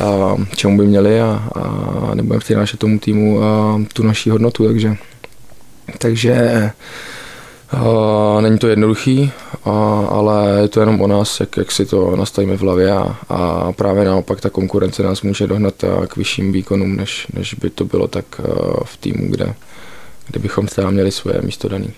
uh, 0.01 0.45
čemu 0.57 0.79
by 0.79 0.87
měli 0.87 1.21
a, 1.21 1.49
a 1.55 2.15
nebudeme 2.15 2.41
přinášet 2.41 2.81
tomu 2.81 2.99
týmu 2.99 3.37
uh, 3.37 3.43
tu 3.93 4.03
naší 4.03 4.31
hodnotu, 4.31 4.67
takže 4.67 4.97
takže 5.99 6.71
Uh, 7.75 8.43
není 8.43 8.59
to 8.59 8.69
jednoduchý, 8.69 9.33
uh, 9.65 9.73
ale 10.09 10.59
je 10.63 10.69
to 10.69 10.81
jenom 10.81 11.01
o 11.01 11.07
nás, 11.07 11.41
jak, 11.41 11.57
jak 11.57 11.73
si 11.73 11.87
to 11.87 12.17
nastavíme 12.17 12.57
v 12.57 12.61
hlavě 12.61 12.93
a, 12.93 13.17
a 13.29 13.73
právě 13.73 14.05
naopak 14.05 14.41
ta 14.41 14.51
konkurence 14.51 15.03
nás 15.03 15.23
může 15.23 15.47
dohnat 15.47 15.75
k 16.09 16.17
vyšším 16.17 16.53
výkonům, 16.53 16.97
než, 16.97 17.27
než 17.35 17.55
by 17.55 17.71
to 17.71 17.85
bylo 17.85 18.09
tak 18.09 18.25
v 18.85 18.97
týmu, 18.97 19.31
kde, 19.31 19.55
kde 20.27 20.41
bychom 20.41 20.67
třeba 20.67 20.91
měli 20.91 21.11
svoje 21.11 21.41
místo 21.43 21.69
daný. 21.69 21.91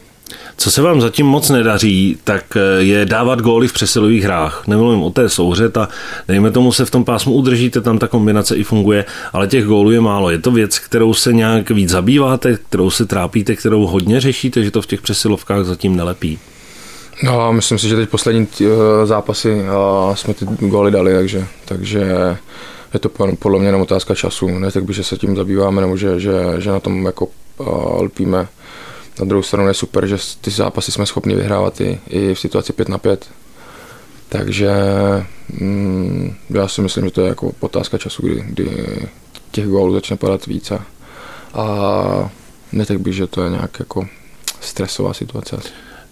Co 0.57 0.71
se 0.71 0.83
vám 0.83 1.01
zatím 1.01 1.27
moc 1.27 1.51
nedaří, 1.51 2.19
tak 2.25 2.45
eh, 2.57 2.83
je 2.83 3.07
dávat 3.07 3.41
góly 3.41 3.69
v 3.69 3.73
přesilových 3.73 4.25
hrách. 4.25 4.67
Nemluvím 4.67 5.03
o 5.03 5.11
té 5.11 5.29
souhře, 5.29 5.69
ta, 5.69 5.89
dejme 6.29 6.51
tomu 6.51 6.73
se 6.73 6.85
v 6.85 6.91
tom 6.91 7.05
pásmu 7.05 7.33
udržíte, 7.33 7.81
tam 7.81 7.99
ta 7.99 8.07
kombinace 8.07 8.57
i 8.57 8.63
funguje, 8.63 9.05
ale 9.33 9.47
těch 9.47 9.65
gólů 9.65 9.91
je 9.91 10.01
málo. 10.01 10.31
Je 10.31 10.39
to 10.39 10.51
věc, 10.51 10.79
kterou 10.79 11.15
se 11.15 11.33
nějak 11.33 11.71
víc 11.71 11.91
zabýváte, 11.91 12.57
kterou 12.69 12.91
se 12.91 13.07
trápíte, 13.07 13.57
kterou 13.57 13.87
hodně 13.87 14.21
řešíte, 14.21 14.63
že 14.63 14.71
to 14.71 14.83
v 14.83 14.87
těch 14.87 15.03
přesilovkách 15.03 15.65
zatím 15.65 15.97
nelepí? 15.97 16.39
No, 17.23 17.53
myslím 17.53 17.79
si, 17.79 17.89
že 17.89 17.97
teď 17.97 18.09
poslední 18.09 18.49
eh, 18.61 18.67
zápasy 19.07 19.61
eh, 19.61 20.17
jsme 20.17 20.35
ty 20.35 20.45
góly 20.45 20.91
dali, 20.91 21.15
takže, 21.15 21.47
takže 21.65 22.01
je 22.95 23.01
to 23.01 23.09
podle 23.39 23.59
mě 23.59 23.69
jenom 23.69 23.81
otázka 23.81 24.15
času. 24.15 24.59
Ne 24.59 24.71
tak 24.71 24.85
by, 24.85 24.93
že 24.93 25.05
se 25.05 25.17
tím 25.17 25.37
zabýváme, 25.37 25.81
nebo 25.81 25.97
že, 25.97 26.21
že, 26.21 26.33
že 26.59 26.71
na 26.71 26.81
tom 26.81 27.07
jako 27.07 27.29
lpíme 28.01 28.49
na 29.19 29.25
druhou 29.25 29.43
stranu 29.43 29.69
je 29.69 29.75
super, 29.75 30.07
že 30.07 30.17
ty 30.41 30.51
zápasy 30.51 30.93
jsme 30.93 31.07
schopni 31.07 31.35
vyhrávat 31.35 31.81
i, 31.81 32.01
i 32.09 32.35
v 32.35 32.39
situaci 32.39 32.73
5 32.73 32.89
na 32.89 32.99
5. 32.99 33.31
Takže 34.29 34.71
mm, 35.61 36.35
já 36.51 36.69
si 36.69 36.81
myslím, 36.81 37.05
že 37.05 37.11
to 37.11 37.21
je 37.21 37.29
jako 37.29 37.53
otázka 37.61 37.99
času, 37.99 38.23
kdy, 38.23 38.45
kdy 38.49 38.71
těch 39.51 39.67
gólů 39.67 39.95
začne 39.95 40.17
padat 40.17 40.47
víc 40.47 40.71
a, 40.71 40.87
a 41.55 42.31
netek 42.73 42.99
bych, 42.99 43.15
že 43.15 43.27
to 43.27 43.43
je 43.43 43.51
nějak 43.51 43.79
jako 43.79 44.07
stresová 44.61 45.15
situace. 45.15 45.57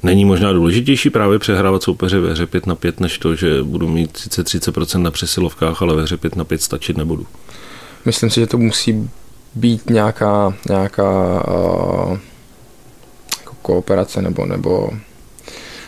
Není 0.02 0.24
možná 0.24 0.52
důležitější 0.52 1.10
právě 1.10 1.38
přehrávat 1.38 1.82
soupeře 1.82 2.20
ve 2.20 2.30
hře 2.30 2.46
5 2.46 2.66
na 2.66 2.74
5, 2.74 3.00
než 3.00 3.18
to, 3.18 3.34
že 3.34 3.62
budu 3.62 3.88
mít 3.88 4.16
sice 4.16 4.42
30% 4.42 5.02
na 5.02 5.10
přesilovkách, 5.10 5.82
ale 5.82 5.96
ve 5.96 6.02
hře 6.02 6.16
5 6.16 6.36
na 6.36 6.44
5 6.44 6.62
stačit 6.62 6.96
nebudu? 6.96 7.26
Myslím 8.04 8.30
si, 8.30 8.40
že 8.40 8.46
to 8.46 8.58
musí 8.58 9.10
být 9.54 9.90
nějaká, 9.90 10.54
nějaká 10.68 11.44
uh, 11.48 12.18
kooperace 13.62 14.22
nebo, 14.22 14.46
nebo 14.46 14.90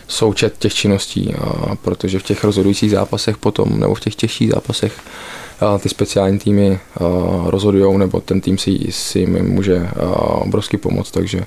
součet 0.07 0.57
těch 0.57 0.73
činností, 0.73 1.33
a 1.33 1.75
protože 1.75 2.19
v 2.19 2.23
těch 2.23 2.43
rozhodujících 2.43 2.91
zápasech 2.91 3.37
potom, 3.37 3.79
nebo 3.79 3.95
v 3.95 3.99
těch 3.99 4.15
těžších 4.15 4.51
zápasech 4.51 4.99
a 5.59 5.77
ty 5.77 5.89
speciální 5.89 6.39
týmy 6.39 6.79
rozhodují, 7.45 7.97
nebo 7.97 8.21
ten 8.21 8.41
tým 8.41 8.57
si, 8.57 8.79
si 8.89 9.19
jim 9.19 9.49
může 9.49 9.89
obrovsky 10.41 10.77
pomoct, 10.77 11.11
takže 11.11 11.45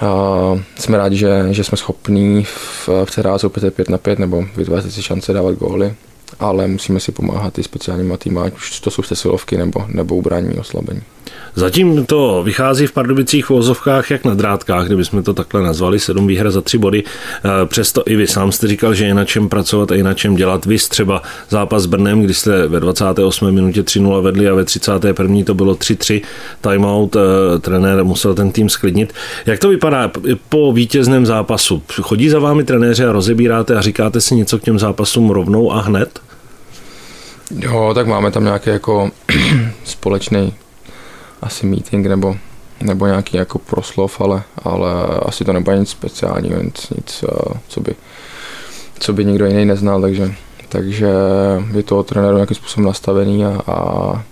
a 0.00 0.60
jsme 0.78 0.98
rádi, 0.98 1.16
že, 1.16 1.46
že 1.50 1.64
jsme 1.64 1.78
schopní 1.78 2.44
v, 2.44 2.88
v 2.88 3.04
přehrát 3.04 3.44
5 3.70 3.88
na 3.88 3.98
5 3.98 4.18
nebo 4.18 4.44
vytvářet 4.56 4.92
si 4.92 5.02
šance 5.02 5.32
dávat 5.32 5.54
góly, 5.54 5.94
ale 6.40 6.66
musíme 6.66 7.00
si 7.00 7.12
pomáhat 7.12 7.58
i 7.58 7.62
speciálníma 7.62 8.16
týmy, 8.16 8.38
ať 8.40 8.54
už 8.54 8.80
to 8.80 8.90
jsou 8.90 9.02
přesilovky 9.02 9.56
nebo, 9.56 9.84
nebo 9.88 10.16
ubrání 10.16 10.58
oslabení. 10.58 11.02
Zatím 11.56 12.06
to 12.06 12.42
vychází 12.42 12.86
v 12.86 12.92
Pardubicích 12.92 13.48
vozovkách 13.48 14.10
jak 14.10 14.24
na 14.24 14.34
drátkách, 14.34 14.86
kdybychom 14.86 15.22
to 15.22 15.34
takhle 15.34 15.62
nazvali, 15.62 15.98
sedm 15.98 16.26
výher 16.26 16.50
za 16.50 16.60
tři 16.60 16.78
body. 16.78 17.04
Eh, 17.04 17.66
přesto 17.66 18.02
i 18.06 18.16
vy 18.16 18.26
sám 18.26 18.52
jste 18.52 18.68
říkal, 18.68 18.94
že 18.94 19.04
je 19.04 19.14
na 19.14 19.24
čem 19.24 19.48
pracovat 19.48 19.92
a 19.92 19.94
i 19.94 20.02
na 20.02 20.14
čem 20.14 20.36
dělat. 20.36 20.66
Vy 20.66 20.76
třeba 20.78 21.22
zápas 21.48 21.82
s 21.82 21.86
Brnem, 21.86 22.22
kdy 22.22 22.34
jste 22.34 22.66
ve 22.66 22.80
28. 22.80 23.52
minutě 23.52 23.82
3-0 23.82 24.22
vedli 24.22 24.48
a 24.48 24.54
ve 24.54 24.64
31. 24.64 25.44
to 25.44 25.54
bylo 25.54 25.74
3-3 25.74 26.22
timeout, 26.60 27.16
eh, 27.16 27.58
trenér 27.58 28.04
musel 28.04 28.34
ten 28.34 28.52
tým 28.52 28.68
sklidnit. 28.68 29.12
Jak 29.46 29.58
to 29.58 29.68
vypadá 29.68 30.10
po 30.48 30.72
vítězném 30.72 31.26
zápasu? 31.26 31.82
Chodí 32.02 32.28
za 32.28 32.38
vámi 32.38 32.64
trenéři 32.64 33.04
a 33.04 33.12
rozebíráte 33.12 33.76
a 33.76 33.80
říkáte 33.80 34.20
si 34.20 34.34
něco 34.34 34.58
k 34.58 34.62
těm 34.62 34.78
zápasům 34.78 35.30
rovnou 35.30 35.72
a 35.72 35.80
hned? 35.80 36.20
Jo, 37.58 37.92
tak 37.94 38.06
máme 38.06 38.30
tam 38.30 38.44
nějaký 38.44 38.70
jako 38.70 39.10
společný 39.84 40.52
asi 41.42 41.66
meeting 41.66 42.06
nebo, 42.06 42.36
nebo 42.80 43.06
nějaký 43.06 43.36
jako 43.36 43.58
proslov, 43.58 44.20
ale, 44.20 44.42
ale 44.62 44.90
asi 45.22 45.44
to 45.44 45.52
nebude 45.52 45.78
nic 45.78 45.90
speciálního, 45.90 46.62
nic, 46.62 46.90
nic 46.90 47.24
eh, 47.28 47.58
co, 47.68 47.80
by, 47.80 47.94
co 48.98 49.12
by 49.12 49.24
nikdo 49.24 49.46
jiný 49.46 49.64
neznal, 49.64 50.00
takže, 50.00 50.34
takže 50.68 51.08
je 51.76 51.82
to 51.82 52.02
trenéru 52.02 52.36
nějakým 52.36 52.56
způsobem 52.56 52.86
nastavený 52.86 53.44
a, 53.44 53.60
a 53.66 54.22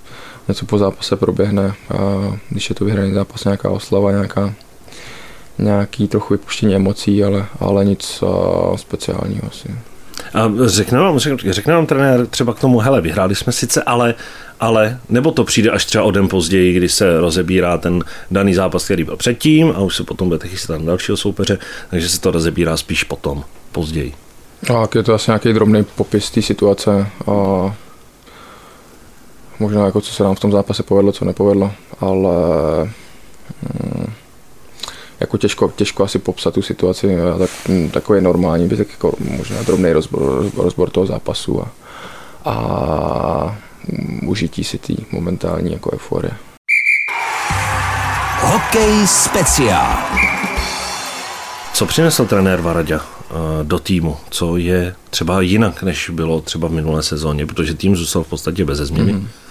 něco 0.49 0.67
po 0.67 0.79
zápase 0.79 1.17
proběhne, 1.17 1.75
a 1.91 2.33
když 2.51 2.69
je 2.69 2.75
to 2.75 2.85
vyhraný 2.85 3.13
zápas, 3.13 3.45
nějaká 3.45 3.71
oslava, 3.71 4.11
nějaká, 4.11 4.55
nějaký 5.59 6.09
trochu 6.09 6.35
vypuštění 6.35 6.75
emocí, 6.75 7.25
ale, 7.25 7.47
ale 7.61 7.85
nic 7.85 8.23
uh, 8.23 8.77
speciálního 8.77 9.43
asi. 9.49 9.69
A 10.35 10.53
řekne 10.65 10.99
vám, 10.99 11.19
řekne 11.51 11.75
vám 11.75 11.87
trenér 11.87 12.27
třeba 12.27 12.55
k 12.55 12.61
tomu, 12.61 12.79
hele, 12.79 13.01
vyhráli 13.01 13.35
jsme 13.35 13.53
sice, 13.53 13.83
ale, 13.83 14.15
ale, 14.61 14.99
nebo 15.09 15.31
to 15.31 15.45
přijde 15.45 15.71
až 15.71 15.85
třeba 15.85 16.05
o 16.05 16.11
den 16.11 16.29
později, 16.29 16.73
kdy 16.73 16.89
se 16.89 17.21
rozebírá 17.21 17.79
ten 17.79 18.05
daný 18.31 18.55
zápas, 18.55 18.85
který 18.85 19.05
byl 19.05 19.17
předtím 19.17 19.73
a 19.77 19.79
už 19.79 19.97
se 19.97 20.05
potom 20.05 20.29
budete 20.29 20.49
chystat 20.49 20.79
na 20.79 20.85
dalšího 20.85 21.17
soupeře, 21.17 21.59
takže 21.91 22.09
se 22.09 22.21
to 22.21 22.31
rozebírá 22.31 22.77
spíš 22.77 23.05
potom, 23.05 23.45
později. 23.73 24.15
Tak 24.67 24.95
je 24.95 25.03
to 25.03 25.15
asi 25.15 25.31
nějaký 25.31 25.53
drobný 25.53 25.85
popis 25.85 26.31
té 26.31 26.43
situace 26.43 27.07
a 27.27 27.33
možná 29.59 29.85
jako 29.85 30.01
co 30.01 30.13
se 30.13 30.23
nám 30.23 30.35
v 30.35 30.41
tom 30.41 30.53
zápase 30.53 30.83
povedlo, 30.83 31.13
co 31.13 31.25
nepovedlo, 31.25 31.73
ale 32.01 32.31
hmm, 33.63 34.13
jako 35.23 35.39
těžko, 35.39 35.73
těžko 35.77 36.05
asi 36.05 36.19
popsat 36.19 36.55
tu 36.55 36.63
situaci, 36.63 37.17
tak, 37.39 37.51
takový 37.91 38.21
normální, 38.21 38.69
by 38.69 38.77
tak 38.77 38.91
jako 38.91 39.13
možná 39.37 39.63
drobný 39.63 39.93
rozbor, 39.93 40.51
rozbor 40.57 40.91
toho 40.91 41.07
zápasu 41.07 41.63
a, 41.63 41.73
a 42.45 43.59
užití 44.27 44.65
si 44.65 44.79
té 44.79 44.93
momentální 45.13 45.73
jako 45.73 45.91
euforie. 45.93 46.33
Hokej 48.41 49.07
speciál. 49.07 49.97
Co 51.75 51.87
přinesl 51.87 52.27
trenér 52.27 52.61
Varadě 52.61 52.95
eh, 52.95 53.35
do 53.63 53.79
týmu? 53.79 54.17
Co 54.31 54.57
je 54.57 54.95
třeba 55.11 55.41
jinak, 55.41 55.83
než 55.83 56.11
bylo 56.11 56.41
třeba 56.41 56.69
v 56.69 56.73
minulé 56.73 57.03
sezóně? 57.03 57.47
Protože 57.47 57.75
tým 57.75 57.97
zůstal 57.97 58.23
v 58.23 58.29
podstatě 58.29 58.65
bez 58.65 58.79
změny. 58.79 59.13
Mm-hmm 59.13 59.42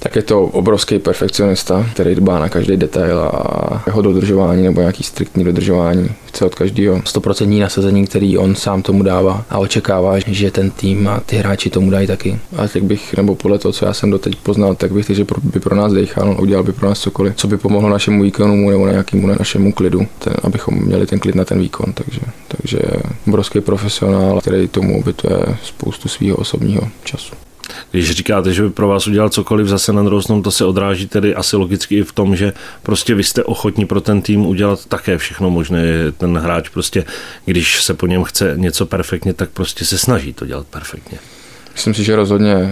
tak 0.00 0.16
je 0.16 0.22
to 0.22 0.42
obrovský 0.42 0.98
perfekcionista, 0.98 1.86
který 1.92 2.14
dbá 2.14 2.38
na 2.38 2.48
každý 2.48 2.76
detail 2.76 3.20
a 3.20 3.82
jeho 3.86 4.02
dodržování 4.02 4.62
nebo 4.62 4.80
nějaký 4.80 5.02
striktní 5.02 5.44
dodržování. 5.44 6.10
Chce 6.26 6.44
od 6.44 6.54
každého 6.54 6.96
100% 6.96 7.60
nasazení, 7.60 8.06
který 8.06 8.38
on 8.38 8.54
sám 8.54 8.82
tomu 8.82 9.02
dává 9.02 9.44
a 9.50 9.58
očekává, 9.58 10.18
že 10.26 10.50
ten 10.50 10.70
tým 10.70 11.08
a 11.08 11.20
ty 11.20 11.36
hráči 11.36 11.70
tomu 11.70 11.90
dají 11.90 12.06
taky. 12.06 12.38
A 12.56 12.68
tak 12.68 12.84
bych, 12.84 13.14
nebo 13.14 13.34
podle 13.34 13.58
toho, 13.58 13.72
co 13.72 13.86
já 13.86 13.94
jsem 13.94 14.10
doteď 14.10 14.36
poznal, 14.36 14.74
tak 14.74 14.92
bych 14.92 15.10
že 15.10 15.24
by 15.42 15.60
pro 15.60 15.76
nás 15.76 15.92
dechal, 15.92 16.36
udělal 16.40 16.64
by 16.64 16.72
pro 16.72 16.88
nás 16.88 17.00
cokoliv, 17.00 17.36
co 17.36 17.48
by 17.48 17.56
pomohlo 17.56 17.88
našemu 17.88 18.22
výkonu 18.22 18.70
nebo 18.70 18.88
nějakému 18.88 19.26
našemu 19.26 19.72
klidu, 19.72 20.06
ten, 20.18 20.34
abychom 20.42 20.74
měli 20.74 21.06
ten 21.06 21.18
klid 21.18 21.34
na 21.34 21.44
ten 21.44 21.60
výkon. 21.60 21.92
Takže, 21.92 22.20
takže 22.48 22.78
obrovský 23.28 23.60
profesionál, 23.60 24.40
který 24.40 24.68
tomu 24.68 25.00
obětuje 25.00 25.40
spoustu 25.62 26.08
svého 26.08 26.36
osobního 26.36 26.82
času. 27.04 27.34
Když 27.90 28.10
říkáte, 28.10 28.52
že 28.52 28.62
by 28.62 28.70
pro 28.70 28.88
vás 28.88 29.06
udělal 29.06 29.28
cokoliv 29.28 29.66
zase 29.66 29.92
na 29.92 30.02
druhou 30.02 30.42
to 30.42 30.50
se 30.50 30.64
odráží 30.64 31.08
tedy 31.08 31.34
asi 31.34 31.56
logicky 31.56 31.98
i 31.98 32.02
v 32.02 32.12
tom, 32.12 32.36
že 32.36 32.52
prostě 32.82 33.14
vy 33.14 33.24
jste 33.24 33.44
ochotní 33.44 33.86
pro 33.86 34.00
ten 34.00 34.22
tým 34.22 34.46
udělat 34.46 34.86
také 34.86 35.18
všechno 35.18 35.50
možné. 35.50 35.82
Ten 36.18 36.38
hráč 36.38 36.68
prostě, 36.68 37.04
když 37.44 37.82
se 37.82 37.94
po 37.94 38.06
něm 38.06 38.24
chce 38.24 38.52
něco 38.56 38.86
perfektně, 38.86 39.34
tak 39.34 39.50
prostě 39.50 39.84
se 39.84 39.98
snaží 39.98 40.32
to 40.32 40.46
dělat 40.46 40.66
perfektně. 40.66 41.18
Myslím 41.72 41.94
si, 41.94 42.04
že 42.04 42.16
rozhodně 42.16 42.50
je, 42.50 42.68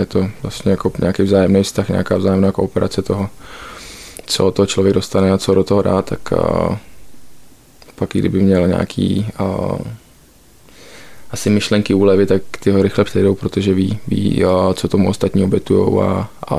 je 0.00 0.06
to 0.06 0.28
vlastně 0.42 0.70
jako 0.70 0.92
nějaký 1.00 1.22
vzájemný 1.22 1.62
vztah, 1.62 1.88
nějaká 1.88 2.16
vzájemná 2.16 2.52
kooperace 2.52 3.02
toho, 3.02 3.30
co 4.26 4.50
to 4.50 4.66
člověk 4.66 4.94
dostane 4.94 5.32
a 5.32 5.38
co 5.38 5.54
do 5.54 5.64
toho 5.64 5.82
dá, 5.82 6.02
tak 6.02 6.32
a, 6.32 6.78
pak 7.94 8.16
i 8.16 8.18
kdyby 8.18 8.40
měl 8.40 8.68
nějaký 8.68 9.26
a, 9.38 9.44
asi 11.36 11.50
myšlenky 11.50 11.94
úlevy, 11.94 12.26
tak 12.26 12.42
ty 12.60 12.70
ho 12.70 12.82
rychle 12.82 13.04
přejdou, 13.04 13.34
protože 13.34 13.74
ví, 13.74 13.98
ví 14.08 14.42
co 14.74 14.88
tomu 14.88 15.08
ostatní 15.08 15.44
obětujou 15.44 16.02
a, 16.02 16.30
a 16.48 16.56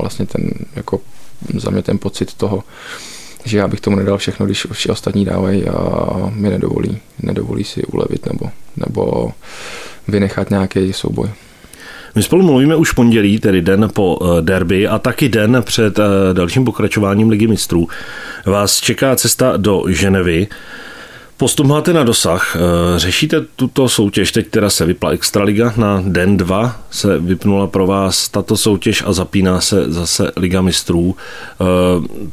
vlastně 0.00 0.26
ten 0.26 0.50
jako 0.76 1.00
za 1.54 1.70
mě 1.70 1.82
ten 1.82 1.98
pocit 1.98 2.34
toho, 2.34 2.64
že 3.44 3.58
já 3.58 3.68
bych 3.68 3.80
tomu 3.80 3.96
nedal 3.96 4.18
všechno, 4.18 4.46
když 4.46 4.66
všichni 4.72 4.92
ostatní 4.92 5.24
dávají 5.24 5.68
a 5.68 5.76
mi 6.34 6.50
nedovolí, 6.50 6.98
nedovolí 7.22 7.64
si 7.64 7.84
ulevit 7.84 8.26
nebo, 8.26 8.50
nebo 8.76 9.32
vynechat 10.08 10.50
nějaký 10.50 10.92
souboj. 10.92 11.28
My 12.14 12.22
spolu 12.22 12.42
mluvíme 12.42 12.76
už 12.76 12.92
pondělí, 12.92 13.38
tedy 13.38 13.62
den 13.62 13.90
po 13.94 14.18
eh, 14.22 14.42
derby 14.42 14.86
a 14.88 14.98
taky 14.98 15.28
den 15.28 15.62
před 15.64 15.98
eh, 15.98 16.02
dalším 16.32 16.64
pokračováním 16.64 17.28
ligy 17.28 17.46
mistrů. 17.46 17.88
Vás 18.46 18.80
čeká 18.80 19.16
cesta 19.16 19.56
do 19.56 19.84
Ženevy. 19.88 20.46
Postup 21.44 21.66
máte 21.66 21.92
na 21.92 22.04
dosah. 22.04 22.56
Eh, 22.56 22.98
řešíte 22.98 23.40
tuto 23.56 23.88
soutěž, 23.88 24.32
teď 24.32 24.48
teda 24.48 24.70
se 24.70 24.86
vypla 24.86 25.10
Extraliga, 25.10 25.72
na 25.76 26.02
den 26.06 26.36
dva 26.36 26.76
se 26.90 27.18
vypnula 27.18 27.66
pro 27.66 27.86
vás 27.86 28.28
tato 28.28 28.56
soutěž 28.56 29.02
a 29.06 29.12
zapíná 29.12 29.60
se 29.60 29.92
zase 29.92 30.32
Liga 30.36 30.60
mistrů. 30.60 31.16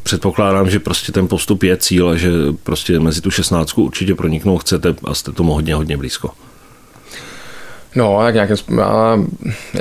Předpokládám, 0.03 0.70
že 0.70 0.80
prostě 0.80 1.12
ten 1.12 1.27
postup 1.27 1.63
je 1.63 1.77
cíl 1.77 2.10
a 2.10 2.15
že 2.15 2.30
prostě 2.63 3.00
mezi 3.00 3.22
tu 3.22 3.32
šestnáctku 3.32 3.84
určitě 3.84 4.15
proniknout 4.15 4.58
chcete 4.58 4.96
a 5.03 5.13
jste 5.13 5.32
tomu 5.32 5.53
hodně, 5.53 5.75
hodně 5.75 5.98
blízko. 5.98 6.30
No, 7.96 8.25
jak 8.25 8.34
nějakým 8.34 8.58
způsobem, 8.58 9.27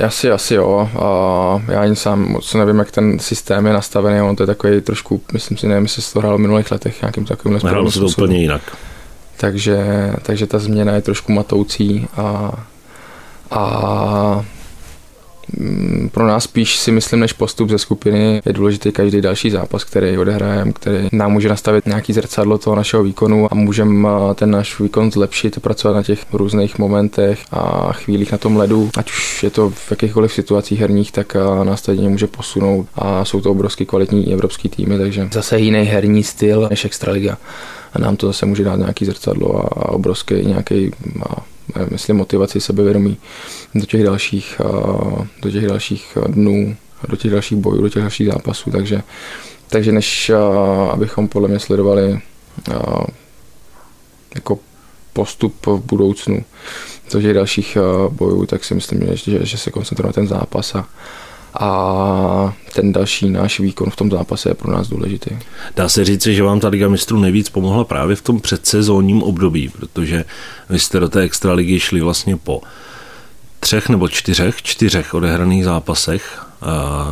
asi, 0.07 0.31
asi 0.31 0.55
jo. 0.55 0.91
A 0.99 1.73
já 1.73 1.81
ani 1.81 1.97
sám 1.97 2.29
moc 2.29 2.55
nevím, 2.55 2.79
jak 2.79 2.91
ten 2.91 3.19
systém 3.19 3.67
je 3.67 3.73
nastavený, 3.73 4.21
on 4.21 4.37
to 4.37 4.43
je 4.43 4.47
takový 4.47 4.81
trošku, 4.81 5.23
myslím 5.33 5.57
si, 5.57 5.67
nevím, 5.67 5.85
jestli 5.85 6.03
se 6.03 6.13
to 6.13 6.21
hrál 6.21 6.39
v 6.39 6.41
minulých 6.41 6.71
letech 6.71 7.03
nějakým 7.03 7.25
takovým 7.25 7.59
Hrálo 7.59 7.91
se 7.91 8.01
to 8.01 8.07
úplně 8.07 8.41
jinak. 8.41 8.63
Takže, 9.41 10.13
takže 10.23 10.47
ta 10.47 10.59
změna 10.59 10.95
je 10.95 11.03
trošku 11.03 11.33
matoucí 11.33 12.07
a, 12.17 12.53
a 13.51 14.45
pro 16.13 16.27
nás 16.27 16.45
spíš 16.45 16.77
si 16.77 16.93
myslím, 16.93 17.21
než 17.21 17.33
postup 17.33 17.71
ze 17.71 17.79
skupiny 17.79 18.43
je 18.45 18.53
důležitý 18.53 18.93
každý 18.93 19.21
další 19.21 19.51
zápas, 19.51 19.85
který 19.85 20.19
odehrajeme, 20.19 20.73
který 20.73 21.09
nám 21.13 21.33
může 21.33 21.49
nastavit 21.49 21.87
nějaký 21.87 22.13
zrcadlo 22.13 22.59
toho 22.59 22.77
našeho 22.77 23.03
výkonu 23.03 23.53
a 23.53 23.55
můžeme 23.55 24.09
ten 24.35 24.51
náš 24.51 24.81
výkon 24.81 25.13
zlepšit, 25.13 25.61
pracovat 25.61 25.95
na 25.95 26.03
těch 26.03 26.25
různých 26.33 26.79
momentech 26.79 27.41
a 27.51 27.93
chvílích 27.93 28.33
na 28.33 28.39
tom 28.39 28.57
ledu, 28.57 28.91
ať 28.97 29.11
už 29.11 29.43
je 29.43 29.51
to 29.51 29.71
v 29.71 29.91
jakýchkoliv 29.91 30.33
situacích 30.33 30.81
herních, 30.81 31.13
tak 31.13 31.37
nás 31.65 31.83
tady 31.83 31.99
může 31.99 32.27
posunout 32.27 32.87
a 32.95 33.25
jsou 33.25 33.41
to 33.41 33.51
obrovsky 33.51 33.87
kvalitní 33.87 34.33
evropský 34.33 34.69
týmy, 34.69 34.99
takže 34.99 35.29
zase 35.33 35.59
jiný 35.59 35.83
herní 35.83 36.25
styl 36.25 36.67
než 36.71 36.85
Extraliga. 36.85 37.39
A 37.95 37.99
nám 37.99 38.17
to 38.17 38.27
zase 38.27 38.47
může 38.47 38.65
dát 38.65 38.77
nějaký 38.77 39.05
zrcadlo 39.05 39.79
a 39.79 39.89
obrovský 39.89 40.35
nějaký 40.35 40.91
myslím, 41.91 42.17
motivaci, 42.17 42.61
sebevědomí 42.61 43.17
do 43.75 43.87
těch 43.87 44.05
dalších, 44.05 44.61
do 45.43 45.51
těch 45.51 45.67
dalších 45.67 46.19
dnů, 46.27 46.77
do 47.09 47.17
těch 47.17 47.31
dalších 47.31 47.59
bojů, 47.59 47.83
do 47.83 47.89
těch 47.89 48.03
dalších 48.03 48.27
zápasů, 48.27 48.71
takže, 48.71 49.03
takže 49.69 49.93
než 49.93 50.31
abychom 50.93 51.29
podle 51.29 51.49
mě 51.49 51.59
sledovali 51.59 52.21
jako 54.35 54.59
postup 55.13 55.67
v 55.67 55.79
budoucnu 55.79 56.45
do 57.13 57.23
těch 57.23 57.35
dalších 57.35 57.77
bojů, 58.09 58.47
tak 58.47 58.65
si 58.65 58.75
myslím, 58.75 59.17
že, 59.17 59.47
že 59.47 59.59
se 59.59 59.71
koncentrujeme 59.71 60.09
na 60.09 60.13
ten 60.13 60.29
zápas 60.29 60.75
a, 60.75 60.89
a 61.55 62.55
ten 62.75 62.93
další 62.93 63.31
náš 63.31 63.61
výkon 63.61 63.91
v 63.91 63.97
tom 63.97 64.11
zápase 64.11 64.51
je 64.51 64.55
pro 64.55 64.73
nás 64.73 64.89
důležitý. 64.89 65.31
Dá 65.77 65.89
se 65.89 66.05
říci, 66.05 66.35
že 66.35 66.43
vám 66.43 66.61
ta 66.61 66.69
Liga 66.69 66.89
mistrů 66.89 67.21
nejvíc 67.21 67.49
pomohla 67.49 67.85
právě 67.85 68.17
v 68.17 68.23
tom 68.23 68.41
předsezónním 68.41 69.23
období, 69.23 69.69
protože 69.69 70.25
vy 70.69 70.79
jste 70.79 71.01
do 71.01 71.09
té 71.09 71.21
extraligy 71.21 71.81
šli 71.81 72.01
vlastně 72.01 72.37
po 72.37 72.63
třech 73.61 73.89
nebo 73.89 74.09
čtyřech, 74.09 74.63
čtyřech 74.63 75.15
odehraných 75.15 75.65
zápasech 75.65 76.50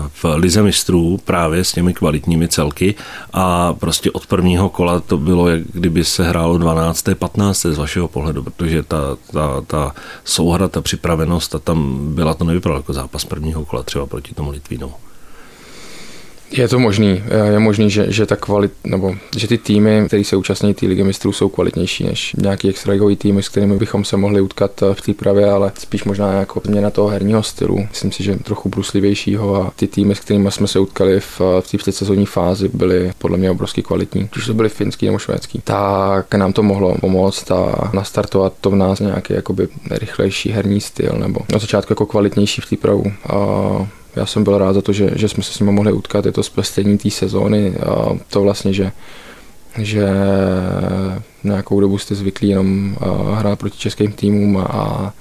v 0.08 0.24
Lize 0.34 0.62
mistrů 0.62 1.18
právě 1.24 1.64
s 1.64 1.72
těmi 1.72 1.94
kvalitními 1.94 2.48
celky 2.48 2.94
a 3.32 3.72
prostě 3.72 4.10
od 4.10 4.26
prvního 4.26 4.68
kola 4.68 5.00
to 5.00 5.16
bylo, 5.16 5.48
jak 5.48 5.62
kdyby 5.72 6.04
se 6.04 6.28
hrálo 6.28 6.58
12. 6.58 7.04
15. 7.18 7.62
z 7.62 7.78
vašeho 7.78 8.08
pohledu, 8.08 8.42
protože 8.42 8.82
ta, 8.82 9.16
ta, 9.32 9.60
ta 9.66 9.94
souhra, 10.24 10.68
ta 10.68 10.80
připravenost 10.80 11.54
a 11.54 11.58
tam 11.58 11.98
byla, 12.14 12.34
to 12.34 12.44
nevypadalo 12.44 12.78
jako 12.78 12.92
zápas 12.92 13.24
prvního 13.24 13.64
kola 13.64 13.82
třeba 13.82 14.06
proti 14.06 14.34
tomu 14.34 14.50
Litvínu. 14.50 14.92
Je 16.50 16.68
to 16.68 16.78
možný. 16.78 17.22
Je 17.52 17.58
možný, 17.58 17.90
že, 17.90 18.12
že 18.12 18.26
ta 18.26 18.36
kvalit, 18.36 18.72
nebo 18.84 19.14
že 19.36 19.48
ty 19.48 19.58
týmy, 19.58 20.02
které 20.06 20.24
se 20.24 20.36
účastní 20.36 20.74
té 20.74 20.86
ligy 20.86 21.04
mistrů, 21.04 21.32
jsou 21.32 21.48
kvalitnější 21.48 22.04
než 22.04 22.34
nějaký 22.38 22.68
extraligový 22.68 23.16
týmy, 23.16 23.42
s 23.42 23.48
kterými 23.48 23.76
bychom 23.76 24.04
se 24.04 24.16
mohli 24.16 24.40
utkat 24.40 24.82
v 24.92 25.00
té 25.00 25.14
pravě, 25.14 25.50
ale 25.50 25.72
spíš 25.78 26.04
možná 26.04 26.32
jako 26.32 26.60
změna 26.64 26.90
toho 26.90 27.08
herního 27.08 27.42
stylu. 27.42 27.86
Myslím 27.88 28.12
si, 28.12 28.22
že 28.22 28.36
trochu 28.36 28.68
bruslivějšího 28.68 29.62
a 29.62 29.72
ty 29.76 29.86
týmy, 29.86 30.14
s 30.14 30.20
kterými 30.20 30.50
jsme 30.50 30.66
se 30.66 30.78
utkali 30.78 31.20
v, 31.20 31.40
v 31.60 31.70
té 31.70 31.78
předsezónní 31.78 32.26
fázi, 32.26 32.68
byly 32.68 33.12
podle 33.18 33.38
mě 33.38 33.50
obrovsky 33.50 33.82
kvalitní. 33.82 34.28
Když 34.32 34.46
to 34.46 34.54
byly 34.54 34.68
finský 34.68 35.06
nebo 35.06 35.18
švédský, 35.18 35.60
tak 35.64 36.34
nám 36.34 36.52
to 36.52 36.62
mohlo 36.62 36.94
pomoct 37.00 37.50
a 37.50 37.90
nastartovat 37.94 38.52
to 38.60 38.70
v 38.70 38.76
nás 38.76 39.00
nějaký 39.00 39.34
jakoby 39.34 39.68
rychlejší 39.90 40.50
herní 40.50 40.80
styl 40.80 41.12
nebo 41.18 41.40
na 41.52 41.58
začátku 41.58 41.92
jako 41.92 42.06
kvalitnější 42.06 42.60
v 42.60 42.70
té 42.70 42.76
pravu. 42.76 43.04
A 43.28 43.97
já 44.18 44.26
jsem 44.26 44.44
byl 44.44 44.58
rád 44.58 44.72
za 44.72 44.82
to, 44.82 44.92
že, 44.92 45.10
že 45.14 45.28
jsme 45.28 45.42
se 45.42 45.52
s 45.52 45.60
nimi 45.60 45.72
mohli 45.72 45.92
utkat, 45.92 46.26
je 46.26 46.32
to 46.32 46.42
splestení 46.42 46.98
té 46.98 47.10
sezóny 47.10 47.74
a 47.76 48.18
to 48.28 48.42
vlastně, 48.42 48.72
že 48.72 48.92
že 49.78 50.08
nějakou 51.44 51.80
dobu 51.80 51.98
jste 51.98 52.14
zvyklí 52.14 52.48
jenom 52.48 52.96
hrát 53.34 53.58
proti 53.58 53.78
českým 53.78 54.12
týmům 54.12 54.56
a, 54.56 55.12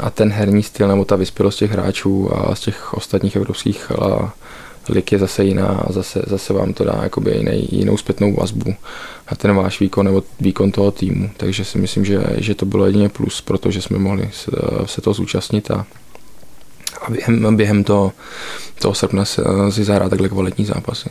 a 0.00 0.10
ten 0.10 0.30
herní 0.30 0.62
styl 0.62 0.88
nebo 0.88 1.04
ta 1.04 1.16
vyspělost 1.16 1.58
těch 1.58 1.70
hráčů 1.70 2.36
a 2.36 2.54
z 2.54 2.60
těch 2.60 2.94
ostatních 2.94 3.36
evropských 3.36 3.92
lig 4.88 5.12
je 5.12 5.18
zase 5.18 5.44
jiná 5.44 5.66
a 5.66 5.92
zase, 5.92 6.22
zase 6.26 6.52
vám 6.52 6.72
to 6.72 6.84
dá 6.84 7.00
jakoby 7.02 7.30
jiný, 7.36 7.68
jinou 7.72 7.96
zpětnou 7.96 8.34
vazbu 8.34 8.74
na 9.30 9.36
ten 9.36 9.56
váš 9.56 9.80
výkon 9.80 10.06
nebo 10.06 10.22
výkon 10.40 10.72
toho 10.72 10.90
týmu. 10.90 11.30
Takže 11.36 11.64
si 11.64 11.78
myslím, 11.78 12.04
že, 12.04 12.22
že 12.36 12.54
to 12.54 12.66
bylo 12.66 12.86
jedině 12.86 13.08
plus, 13.08 13.40
protože 13.40 13.82
jsme 13.82 13.98
mohli 13.98 14.30
se, 14.32 14.50
se 14.84 15.00
toho 15.00 15.14
zúčastnit 15.14 15.70
a, 15.70 15.86
a 17.04 17.10
během, 17.10 17.56
během 17.56 17.84
toho, 17.84 18.12
toho 18.78 18.94
srpna 18.94 19.24
si, 19.24 19.40
si 19.70 19.84
zahrát 19.84 20.10
takhle 20.10 20.28
kvalitní 20.28 20.64
zápasy. 20.64 21.10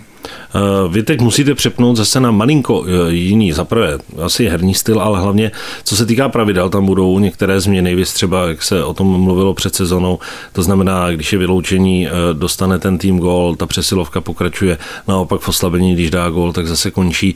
Eh, 0.55 0.59
vy 0.89 1.03
teď 1.03 1.21
musíte 1.21 1.55
přepnout 1.55 1.97
zase 1.97 2.19
na 2.19 2.31
malinko 2.31 2.85
eh, 2.85 3.11
jiný, 3.13 3.51
zaprvé 3.51 3.97
asi 4.23 4.45
herní 4.45 4.73
styl, 4.73 5.01
ale 5.01 5.19
hlavně 5.19 5.51
co 5.83 5.95
se 5.95 6.05
týká 6.05 6.29
pravidel, 6.29 6.69
tam 6.69 6.85
budou 6.85 7.19
některé 7.19 7.59
změny, 7.59 7.95
vy 7.95 8.03
třeba, 8.03 8.47
jak 8.47 8.63
se 8.63 8.83
o 8.83 8.93
tom 8.93 9.07
mluvilo 9.07 9.53
před 9.53 9.75
sezonou, 9.75 10.19
to 10.53 10.63
znamená, 10.63 11.11
když 11.11 11.33
je 11.33 11.39
vyloučení, 11.39 12.07
eh, 12.07 12.11
dostane 12.33 12.79
ten 12.79 12.97
tým 12.97 13.19
gól, 13.19 13.55
ta 13.55 13.65
přesilovka 13.65 14.21
pokračuje, 14.21 14.77
naopak 15.07 15.41
v 15.41 15.49
oslabení, 15.49 15.93
když 15.93 16.11
dá 16.11 16.29
gól, 16.29 16.53
tak 16.53 16.67
zase 16.67 16.91
končí. 16.91 17.35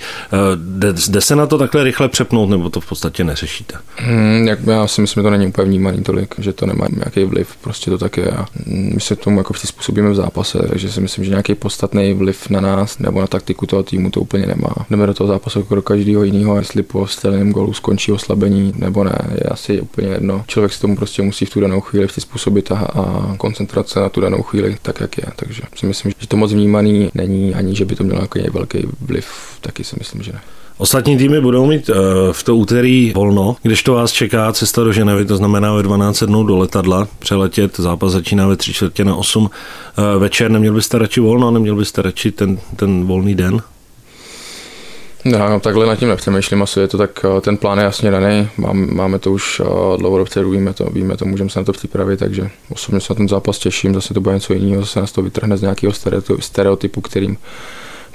Jde, 0.55 0.93
jde 1.07 1.21
se 1.21 1.35
na 1.35 1.47
to 1.47 1.57
takhle 1.57 1.83
rychle 1.83 2.09
přepnout, 2.09 2.49
nebo 2.49 2.69
to 2.69 2.81
v 2.81 2.89
podstatě 2.89 3.23
neřešíte? 3.23 3.75
Hmm, 3.95 4.47
jak, 4.47 4.59
já 4.67 4.87
si 4.87 5.01
myslím, 5.01 5.21
že 5.21 5.23
to 5.23 5.29
není 5.29 5.47
úplně 5.47 5.67
vnímaný 5.67 6.03
tolik, 6.03 6.35
že 6.37 6.53
to 6.53 6.65
nemá 6.65 6.87
nějaký 6.95 7.23
vliv, 7.23 7.55
prostě 7.61 7.91
to 7.91 7.97
tak 7.97 8.17
je. 8.17 8.31
A 8.31 8.44
my 8.65 9.01
se 9.01 9.15
tomu 9.15 9.37
jako 9.37 9.53
přizpůsobíme 9.53 10.09
v 10.09 10.15
zápase, 10.15 10.59
takže 10.69 10.91
si 10.91 11.01
myslím, 11.01 11.23
že 11.25 11.29
nějaký 11.29 11.55
podstatný 11.55 12.13
vliv 12.13 12.49
na 12.49 12.61
nás 12.61 12.99
nebo 12.99 13.21
na 13.21 13.27
taktiku 13.27 13.65
toho 13.65 13.83
týmu 13.83 14.11
to 14.11 14.21
úplně 14.21 14.45
nemá. 14.45 14.85
Jdeme 14.89 15.07
do 15.07 15.13
toho 15.13 15.27
zápasu 15.27 15.59
jako 15.59 15.75
do 15.75 15.81
každého 15.81 16.23
jiného, 16.23 16.57
jestli 16.57 16.83
po 16.83 17.07
stejném 17.07 17.51
golu 17.51 17.73
skončí 17.73 18.11
oslabení 18.11 18.73
nebo 18.75 19.03
ne, 19.03 19.17
je 19.31 19.43
asi 19.43 19.81
úplně 19.81 20.07
jedno. 20.07 20.43
Člověk 20.47 20.73
si 20.73 20.81
tomu 20.81 20.95
prostě 20.95 21.21
musí 21.21 21.45
v 21.45 21.49
tu 21.49 21.59
danou 21.59 21.81
chvíli 21.81 22.07
přizpůsobit 22.07 22.71
a, 22.71 22.75
a 22.75 23.35
koncentrace 23.37 23.99
na 23.99 24.09
tu 24.09 24.21
danou 24.21 24.41
chvíli 24.41 24.77
tak, 24.81 25.01
jak 25.01 25.17
je. 25.17 25.25
Takže 25.35 25.61
si 25.75 25.85
myslím, 25.85 26.11
že 26.19 26.27
to 26.27 26.37
moc 26.37 26.53
vnímaný 26.53 27.09
není, 27.13 27.53
ani 27.53 27.75
že 27.75 27.85
by 27.85 27.95
to 27.95 28.03
mělo 28.03 28.19
nějaký 28.19 28.51
velký 28.51 28.87
vliv, 29.01 29.27
taky 29.61 29.83
si 29.83 29.95
myslím, 29.99 30.23
že 30.23 30.31
ne. 30.31 30.41
Ostatní 30.77 31.17
týmy 31.17 31.41
budou 31.41 31.65
mít 31.65 31.89
uh, 31.89 31.95
v 32.31 32.43
to 32.43 32.55
úterý 32.55 33.13
volno, 33.15 33.55
když 33.61 33.83
to 33.83 33.93
vás 33.93 34.11
čeká 34.11 34.53
cesta 34.53 34.83
do 34.83 34.93
Ženevy, 34.93 35.25
to 35.25 35.37
znamená 35.37 35.73
ve 35.73 35.83
12 35.83 36.23
dnů 36.23 36.43
do 36.43 36.57
letadla 36.57 37.07
přeletět, 37.19 37.77
zápas 37.77 38.11
začíná 38.11 38.47
ve 38.47 38.55
3 38.55 38.73
čtvrtě 38.73 39.05
na 39.05 39.15
8 39.15 39.43
uh, 39.43 39.49
eh, 39.97 40.19
večer, 40.19 40.51
neměl 40.51 40.73
byste 40.73 40.97
radši 40.97 41.19
volno, 41.19 41.51
neměl 41.51 41.75
byste 41.75 42.01
radši 42.01 42.31
ten, 42.31 42.59
ten 42.75 43.05
volný 43.05 43.35
den? 43.35 43.61
No, 45.25 45.49
no, 45.49 45.59
takhle 45.59 45.85
nad 45.85 45.95
tím 45.95 46.09
nepřemýšlím, 46.09 46.63
asi 46.63 46.79
je 46.79 46.87
to 46.87 46.97
tak, 46.97 47.25
eh, 47.37 47.41
ten 47.41 47.57
plán 47.57 47.77
je 47.77 47.83
jasně 47.83 48.11
daný, 48.11 48.49
Mám, 48.57 48.95
máme 48.95 49.19
to 49.19 49.31
už 49.31 49.61
dlouho 49.97 50.17
dopředu, 50.17 50.49
víme 50.49 50.73
to, 50.73 50.85
víme 50.85 51.17
to, 51.17 51.25
můžeme 51.25 51.49
se 51.49 51.59
na 51.59 51.65
to 51.65 51.71
připravit, 51.71 52.19
takže 52.19 52.49
osobně 52.69 53.01
se 53.01 53.13
na 53.13 53.15
ten 53.15 53.27
zápas 53.27 53.59
těším, 53.59 53.93
zase 53.93 54.13
to 54.13 54.21
bude 54.21 54.35
něco 54.35 54.53
jiného, 54.53 54.81
zase 54.81 54.99
nás 54.99 55.11
to 55.11 55.21
vytrhne 55.21 55.57
z 55.57 55.61
nějakého 55.61 55.93
stereotypu, 56.39 57.01
kterým 57.01 57.37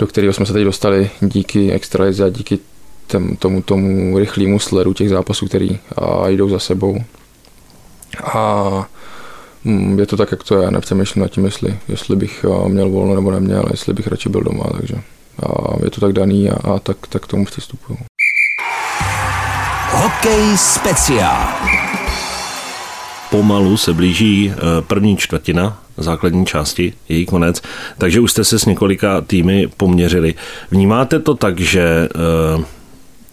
do 0.00 0.06
kterého 0.06 0.32
jsme 0.32 0.46
se 0.46 0.52
teď 0.52 0.64
dostali 0.64 1.10
díky 1.20 1.72
extralize 1.72 2.24
a 2.24 2.28
díky 2.28 2.58
tém, 3.06 3.36
tomu, 3.36 3.62
tomu 3.62 4.18
rychlému 4.18 4.58
sledu 4.58 4.92
těch 4.92 5.08
zápasů, 5.08 5.46
který 5.46 5.78
a, 5.96 6.28
jdou 6.28 6.48
za 6.48 6.58
sebou. 6.58 6.98
A 8.24 8.88
mm, 9.64 9.98
je 9.98 10.06
to 10.06 10.16
tak, 10.16 10.30
jak 10.30 10.44
to 10.44 10.62
je, 10.62 10.70
nepřemýšlím 10.70 11.22
nad 11.22 11.28
tím, 11.28 11.44
jestli, 11.44 11.78
jestli 11.88 12.16
bych 12.16 12.44
měl 12.68 12.90
volno 12.90 13.14
nebo 13.14 13.30
neměl, 13.30 13.64
jestli 13.70 13.94
bych 13.94 14.06
radši 14.06 14.28
byl 14.28 14.40
doma, 14.40 14.64
takže 14.76 14.94
a 15.42 15.74
je 15.84 15.90
to 15.90 16.00
tak 16.00 16.12
daný 16.12 16.50
a, 16.50 16.54
a 16.54 16.78
tak, 16.78 16.96
tak 17.08 17.26
tomu 17.26 17.44
přistupuju. 17.44 17.98
Hokej 19.92 20.58
speciál. 20.58 21.79
Pomalu 23.30 23.76
se 23.76 23.92
blíží 23.92 24.52
eh, 24.52 24.56
první 24.80 25.16
čtvrtina 25.16 25.82
základní 25.96 26.46
části, 26.46 26.92
její 27.08 27.26
konec, 27.26 27.62
takže 27.98 28.20
už 28.20 28.30
jste 28.30 28.44
se 28.44 28.58
s 28.58 28.66
několika 28.66 29.20
týmy 29.20 29.68
poměřili. 29.76 30.34
Vnímáte 30.70 31.18
to 31.18 31.34
tak, 31.34 31.60
že 31.60 31.82
eh, 31.82 32.64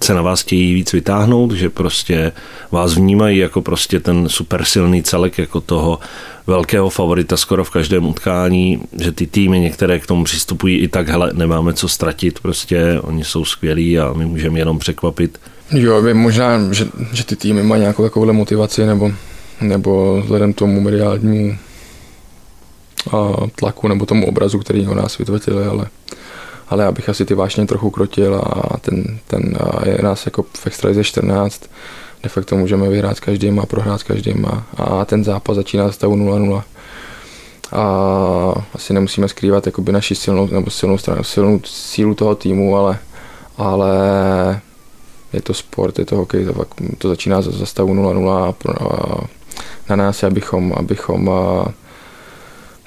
se 0.04 0.14
na 0.14 0.22
vás 0.22 0.42
chtějí 0.42 0.74
víc 0.74 0.94
vytáhnout, 0.94 1.52
že 1.52 1.70
prostě 1.70 2.32
vás 2.72 2.96
vnímají 2.96 3.38
jako 3.38 3.62
prostě 3.62 4.00
ten 4.00 4.30
super 4.30 4.66
silný 4.66 5.04
celek, 5.04 5.38
jako 5.38 5.62
toho 5.62 6.00
velkého 6.48 6.90
favorita 6.90 7.38
skoro 7.38 7.64
v 7.64 7.70
každém 7.70 8.06
utkání, 8.06 8.82
že 9.02 9.12
ty 9.12 9.28
týmy 9.28 9.60
některé 9.60 10.00
k 10.00 10.08
tomu 10.08 10.24
přistupují 10.24 10.78
i 10.78 10.88
tak, 10.88 11.10
hele, 11.10 11.32
nemáme 11.34 11.74
co 11.74 11.88
ztratit, 11.88 12.40
prostě 12.40 13.00
oni 13.02 13.24
jsou 13.24 13.46
skvělí 13.46 14.00
a 14.00 14.14
my 14.14 14.26
můžeme 14.26 14.60
jenom 14.60 14.80
překvapit. 14.80 15.40
Jo, 15.72 16.04
možná, 16.14 16.74
že, 16.74 16.88
že 17.14 17.24
ty 17.26 17.36
týmy 17.36 17.64
mají 17.64 17.82
nějakou 17.82 18.04
takovouhle 18.04 18.34
motivaci 18.34 18.86
nebo, 18.86 19.12
nebo 19.62 20.22
vzhledem 20.22 20.54
tomu 20.54 20.82
mediálnímu 20.82 21.58
tlaku 23.56 23.88
nebo 23.88 24.06
tomu 24.06 24.28
obrazu, 24.28 24.60
který 24.60 24.88
o 24.88 24.96
nás 24.96 25.18
vytvořili, 25.18 25.66
ale, 25.66 25.88
ale 26.68 26.84
já 26.84 26.92
bych 26.92 27.10
asi 27.10 27.26
ty 27.26 27.34
vášně 27.34 27.66
trochu 27.66 27.90
krotil 27.90 28.36
a 28.36 28.78
ten, 28.78 29.20
ten 29.28 29.58
a 29.60 29.88
je 29.88 29.98
nás 30.02 30.26
jako 30.26 30.44
v 30.54 30.68
extralize 30.68 31.04
14, 31.04 31.70
de 32.24 32.30
facto 32.30 32.58
můžeme 32.58 32.90
vyhrát 32.90 33.18
s 33.18 33.20
každým 33.20 33.60
a 33.60 33.66
prohrát 33.66 34.00
s 34.00 34.04
každým 34.04 34.46
a, 34.46 34.68
a 34.78 35.06
ten 35.06 35.24
zápas 35.24 35.56
začíná 35.56 35.92
stavu 35.92 36.16
0-0 36.16 36.64
a 37.72 37.84
asi 38.74 38.94
nemusíme 38.94 39.28
skrývat 39.28 39.66
jakoby 39.66 39.92
naši 39.92 40.16
silnou 40.16 40.48
nebo 40.48 40.70
silnou 40.70 40.98
stranu, 40.98 41.24
silnou 41.24 41.62
sílu 41.66 42.16
toho 42.16 42.36
týmu, 42.36 42.78
ale, 42.78 43.00
ale 43.58 43.92
je 45.34 45.42
to 45.42 45.54
sport, 45.54 46.00
je 46.00 46.06
to 46.06 46.16
hokej, 46.16 46.48
to, 46.98 47.10
začíná 47.10 47.42
za 47.42 47.66
stavu 47.66 47.94
0-0 47.94 48.30
a, 48.30 48.54
a 48.84 49.28
na 49.90 49.96
nás, 49.96 50.24
abychom, 50.24 50.74
abychom 50.78 51.30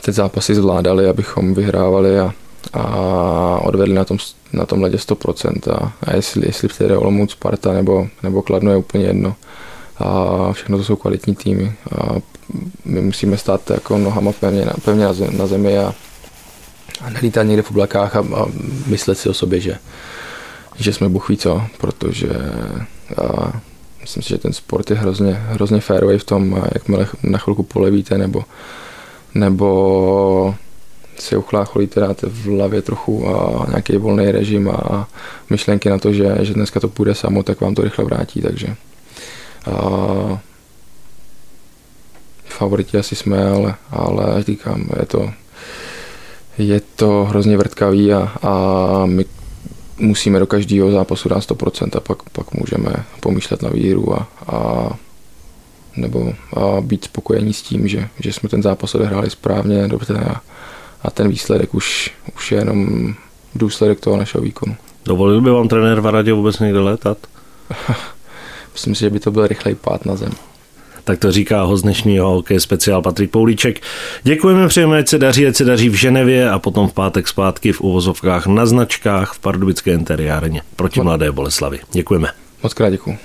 ty 0.02 0.12
zápasy 0.12 0.54
zvládali, 0.54 1.08
abychom 1.08 1.54
vyhrávali 1.54 2.20
a, 2.20 2.32
a 2.72 2.84
odvedli 3.62 3.94
na 3.94 4.04
tom, 4.04 4.18
na 4.52 4.66
tom 4.66 4.82
ledě 4.82 4.96
100%. 4.96 5.72
A, 5.72 5.92
a 6.02 6.16
jestli, 6.16 6.46
jestli 6.46 6.68
vtedy 6.68 6.96
Olomouc, 6.96 7.30
Sparta 7.30 7.72
nebo, 7.72 8.06
nebo 8.22 8.42
Kladno 8.42 8.70
je 8.70 8.76
úplně 8.76 9.04
jedno. 9.04 9.34
A 9.98 10.52
všechno 10.52 10.78
to 10.78 10.84
jsou 10.84 10.96
kvalitní 10.96 11.34
týmy. 11.34 11.72
A 11.98 12.14
my 12.84 13.00
musíme 13.00 13.36
stát 13.36 13.70
jako 13.70 13.98
nohama 13.98 14.32
pevně, 14.32 14.66
pevně 14.84 15.04
na, 15.04 15.12
na 15.30 15.46
zemi 15.46 15.78
a, 15.78 15.94
a 17.00 17.10
nelítat 17.10 17.42
někde 17.42 17.62
v 17.62 17.70
oblakách 17.70 18.16
a, 18.16 18.18
a 18.18 18.46
myslet 18.86 19.18
si 19.18 19.28
o 19.28 19.34
sobě, 19.34 19.60
že, 19.60 19.78
že 20.76 20.92
jsme 20.92 21.08
buchví 21.08 21.36
co, 21.36 21.62
protože 21.78 22.28
a, 23.16 23.59
myslím 24.10 24.22
si, 24.22 24.28
že 24.28 24.38
ten 24.38 24.52
sport 24.52 24.90
je 24.90 24.96
hrozně, 24.96 25.32
hrozně 25.32 25.80
fairway 25.80 26.18
v 26.18 26.24
tom, 26.24 26.62
jakmile 26.74 27.06
na 27.22 27.38
chvilku 27.38 27.62
polevíte 27.62 28.18
nebo 28.18 28.44
nebo 29.34 30.54
si 31.18 31.36
uchlácholíte, 31.36 32.00
dáte 32.00 32.26
v 32.26 32.46
hlavě 32.46 32.82
trochu 32.82 33.28
a 33.28 33.66
nějaký 33.68 33.96
volný 33.96 34.30
režim 34.30 34.70
a 34.70 35.08
myšlenky 35.50 35.90
na 35.90 35.98
to, 35.98 36.12
že, 36.12 36.36
že 36.40 36.54
dneska 36.54 36.80
to 36.80 36.88
půjde 36.88 37.14
samo, 37.14 37.42
tak 37.42 37.60
vám 37.60 37.74
to 37.74 37.82
rychle 37.82 38.04
vrátí, 38.04 38.40
takže 38.42 38.66
a, 39.70 40.38
favoriti 42.44 42.98
asi 42.98 43.16
jsme, 43.16 43.50
ale, 43.50 43.74
ale 43.90 44.42
říkám, 44.42 44.88
je 45.00 45.06
to, 45.06 45.30
je 46.58 46.80
to 46.96 47.24
hrozně 47.24 47.56
vrtkavý 47.56 48.12
a, 48.12 48.32
a 48.42 49.06
my 49.06 49.24
musíme 50.00 50.38
do 50.38 50.46
každého 50.46 50.90
zápasu 50.90 51.28
dát 51.28 51.38
100% 51.38 51.96
a 51.96 52.00
pak, 52.00 52.22
pak 52.30 52.54
můžeme 52.54 52.92
pomýšlet 53.20 53.62
na 53.62 53.70
výhru 53.70 54.14
a, 54.14 54.28
a 54.46 54.90
nebo 55.96 56.32
a 56.56 56.80
být 56.80 57.04
spokojení 57.04 57.52
s 57.52 57.62
tím, 57.62 57.88
že, 57.88 58.08
že 58.20 58.32
jsme 58.32 58.48
ten 58.48 58.62
zápas 58.62 58.94
odehráli 58.94 59.30
správně, 59.30 59.88
dobře 59.88 60.14
a, 60.14 60.40
a 61.02 61.10
ten 61.10 61.28
výsledek 61.28 61.74
už, 61.74 62.12
už 62.36 62.52
je 62.52 62.58
jenom 62.58 63.14
důsledek 63.54 64.00
toho 64.00 64.16
našeho 64.16 64.42
výkonu. 64.44 64.76
Dovolil 65.04 65.40
by 65.40 65.50
vám 65.50 65.68
trenér 65.68 66.00
Varadě 66.00 66.32
vůbec 66.32 66.58
někde 66.58 66.80
létat? 66.80 67.18
Myslím 68.72 68.94
si, 68.94 69.00
že 69.00 69.10
by 69.10 69.20
to 69.20 69.30
byl 69.30 69.46
rychlej 69.46 69.74
pád 69.74 70.06
na 70.06 70.16
zem. 70.16 70.32
Tak 71.04 71.18
to 71.18 71.32
říká 71.32 71.62
host 71.62 71.82
dnešního 71.82 72.30
hokej 72.30 72.60
speciál 72.60 73.02
Patrik 73.02 73.30
Poulíček. 73.30 73.80
Děkujeme, 74.22 74.68
přejeme, 74.68 74.98
ať 74.98 75.08
se 75.08 75.18
daří, 75.18 75.46
ať 75.46 75.56
se 75.56 75.64
daří 75.64 75.88
v 75.88 75.94
Ženevě 75.94 76.50
a 76.50 76.58
potom 76.58 76.88
v 76.88 76.92
pátek 76.92 77.28
zpátky 77.28 77.72
v 77.72 77.80
uvozovkách 77.80 78.46
na 78.46 78.66
značkách 78.66 79.32
v 79.32 79.38
Pardubické 79.38 79.92
interiárně 79.92 80.62
proti 80.76 81.00
Mladé 81.00 81.32
Boleslavi. 81.32 81.80
Děkujeme. 81.92 82.28
Moc 82.62 82.74
krát 82.74 82.90
děkuji. 82.90 83.18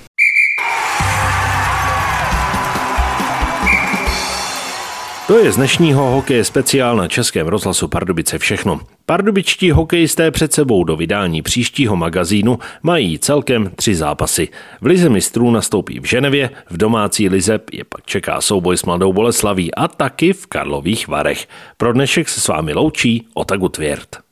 To 5.26 5.38
je 5.38 5.52
z 5.52 5.56
dnešního 5.56 6.10
hokeje 6.10 6.44
speciál 6.44 6.96
na 6.96 7.08
Českém 7.08 7.46
rozhlasu 7.46 7.88
Pardubice 7.88 8.38
všechno. 8.38 8.80
Pardubičtí 9.08 9.70
hokejisté 9.70 10.30
před 10.30 10.52
sebou 10.52 10.84
do 10.84 10.96
vydání 10.96 11.42
příštího 11.42 11.96
magazínu 11.96 12.58
mají 12.82 13.18
celkem 13.18 13.70
tři 13.76 13.94
zápasy. 13.94 14.48
V 14.80 14.86
lize 14.86 15.08
mistrů 15.08 15.50
nastoupí 15.50 16.00
v 16.00 16.04
Ženevě, 16.04 16.50
v 16.70 16.76
domácí 16.76 17.28
lize 17.28 17.60
je 17.72 17.84
pak 17.84 18.06
čeká 18.06 18.40
souboj 18.40 18.76
s 18.76 18.84
Mladou 18.84 19.12
Boleslaví 19.12 19.74
a 19.74 19.88
taky 19.88 20.32
v 20.32 20.46
Karlových 20.46 21.08
Varech. 21.08 21.48
Pro 21.76 21.92
dnešek 21.92 22.28
se 22.28 22.40
s 22.40 22.48
vámi 22.48 22.72
loučí 22.72 23.26
Otagu 23.34 23.68
Tvěrt. 23.68 24.25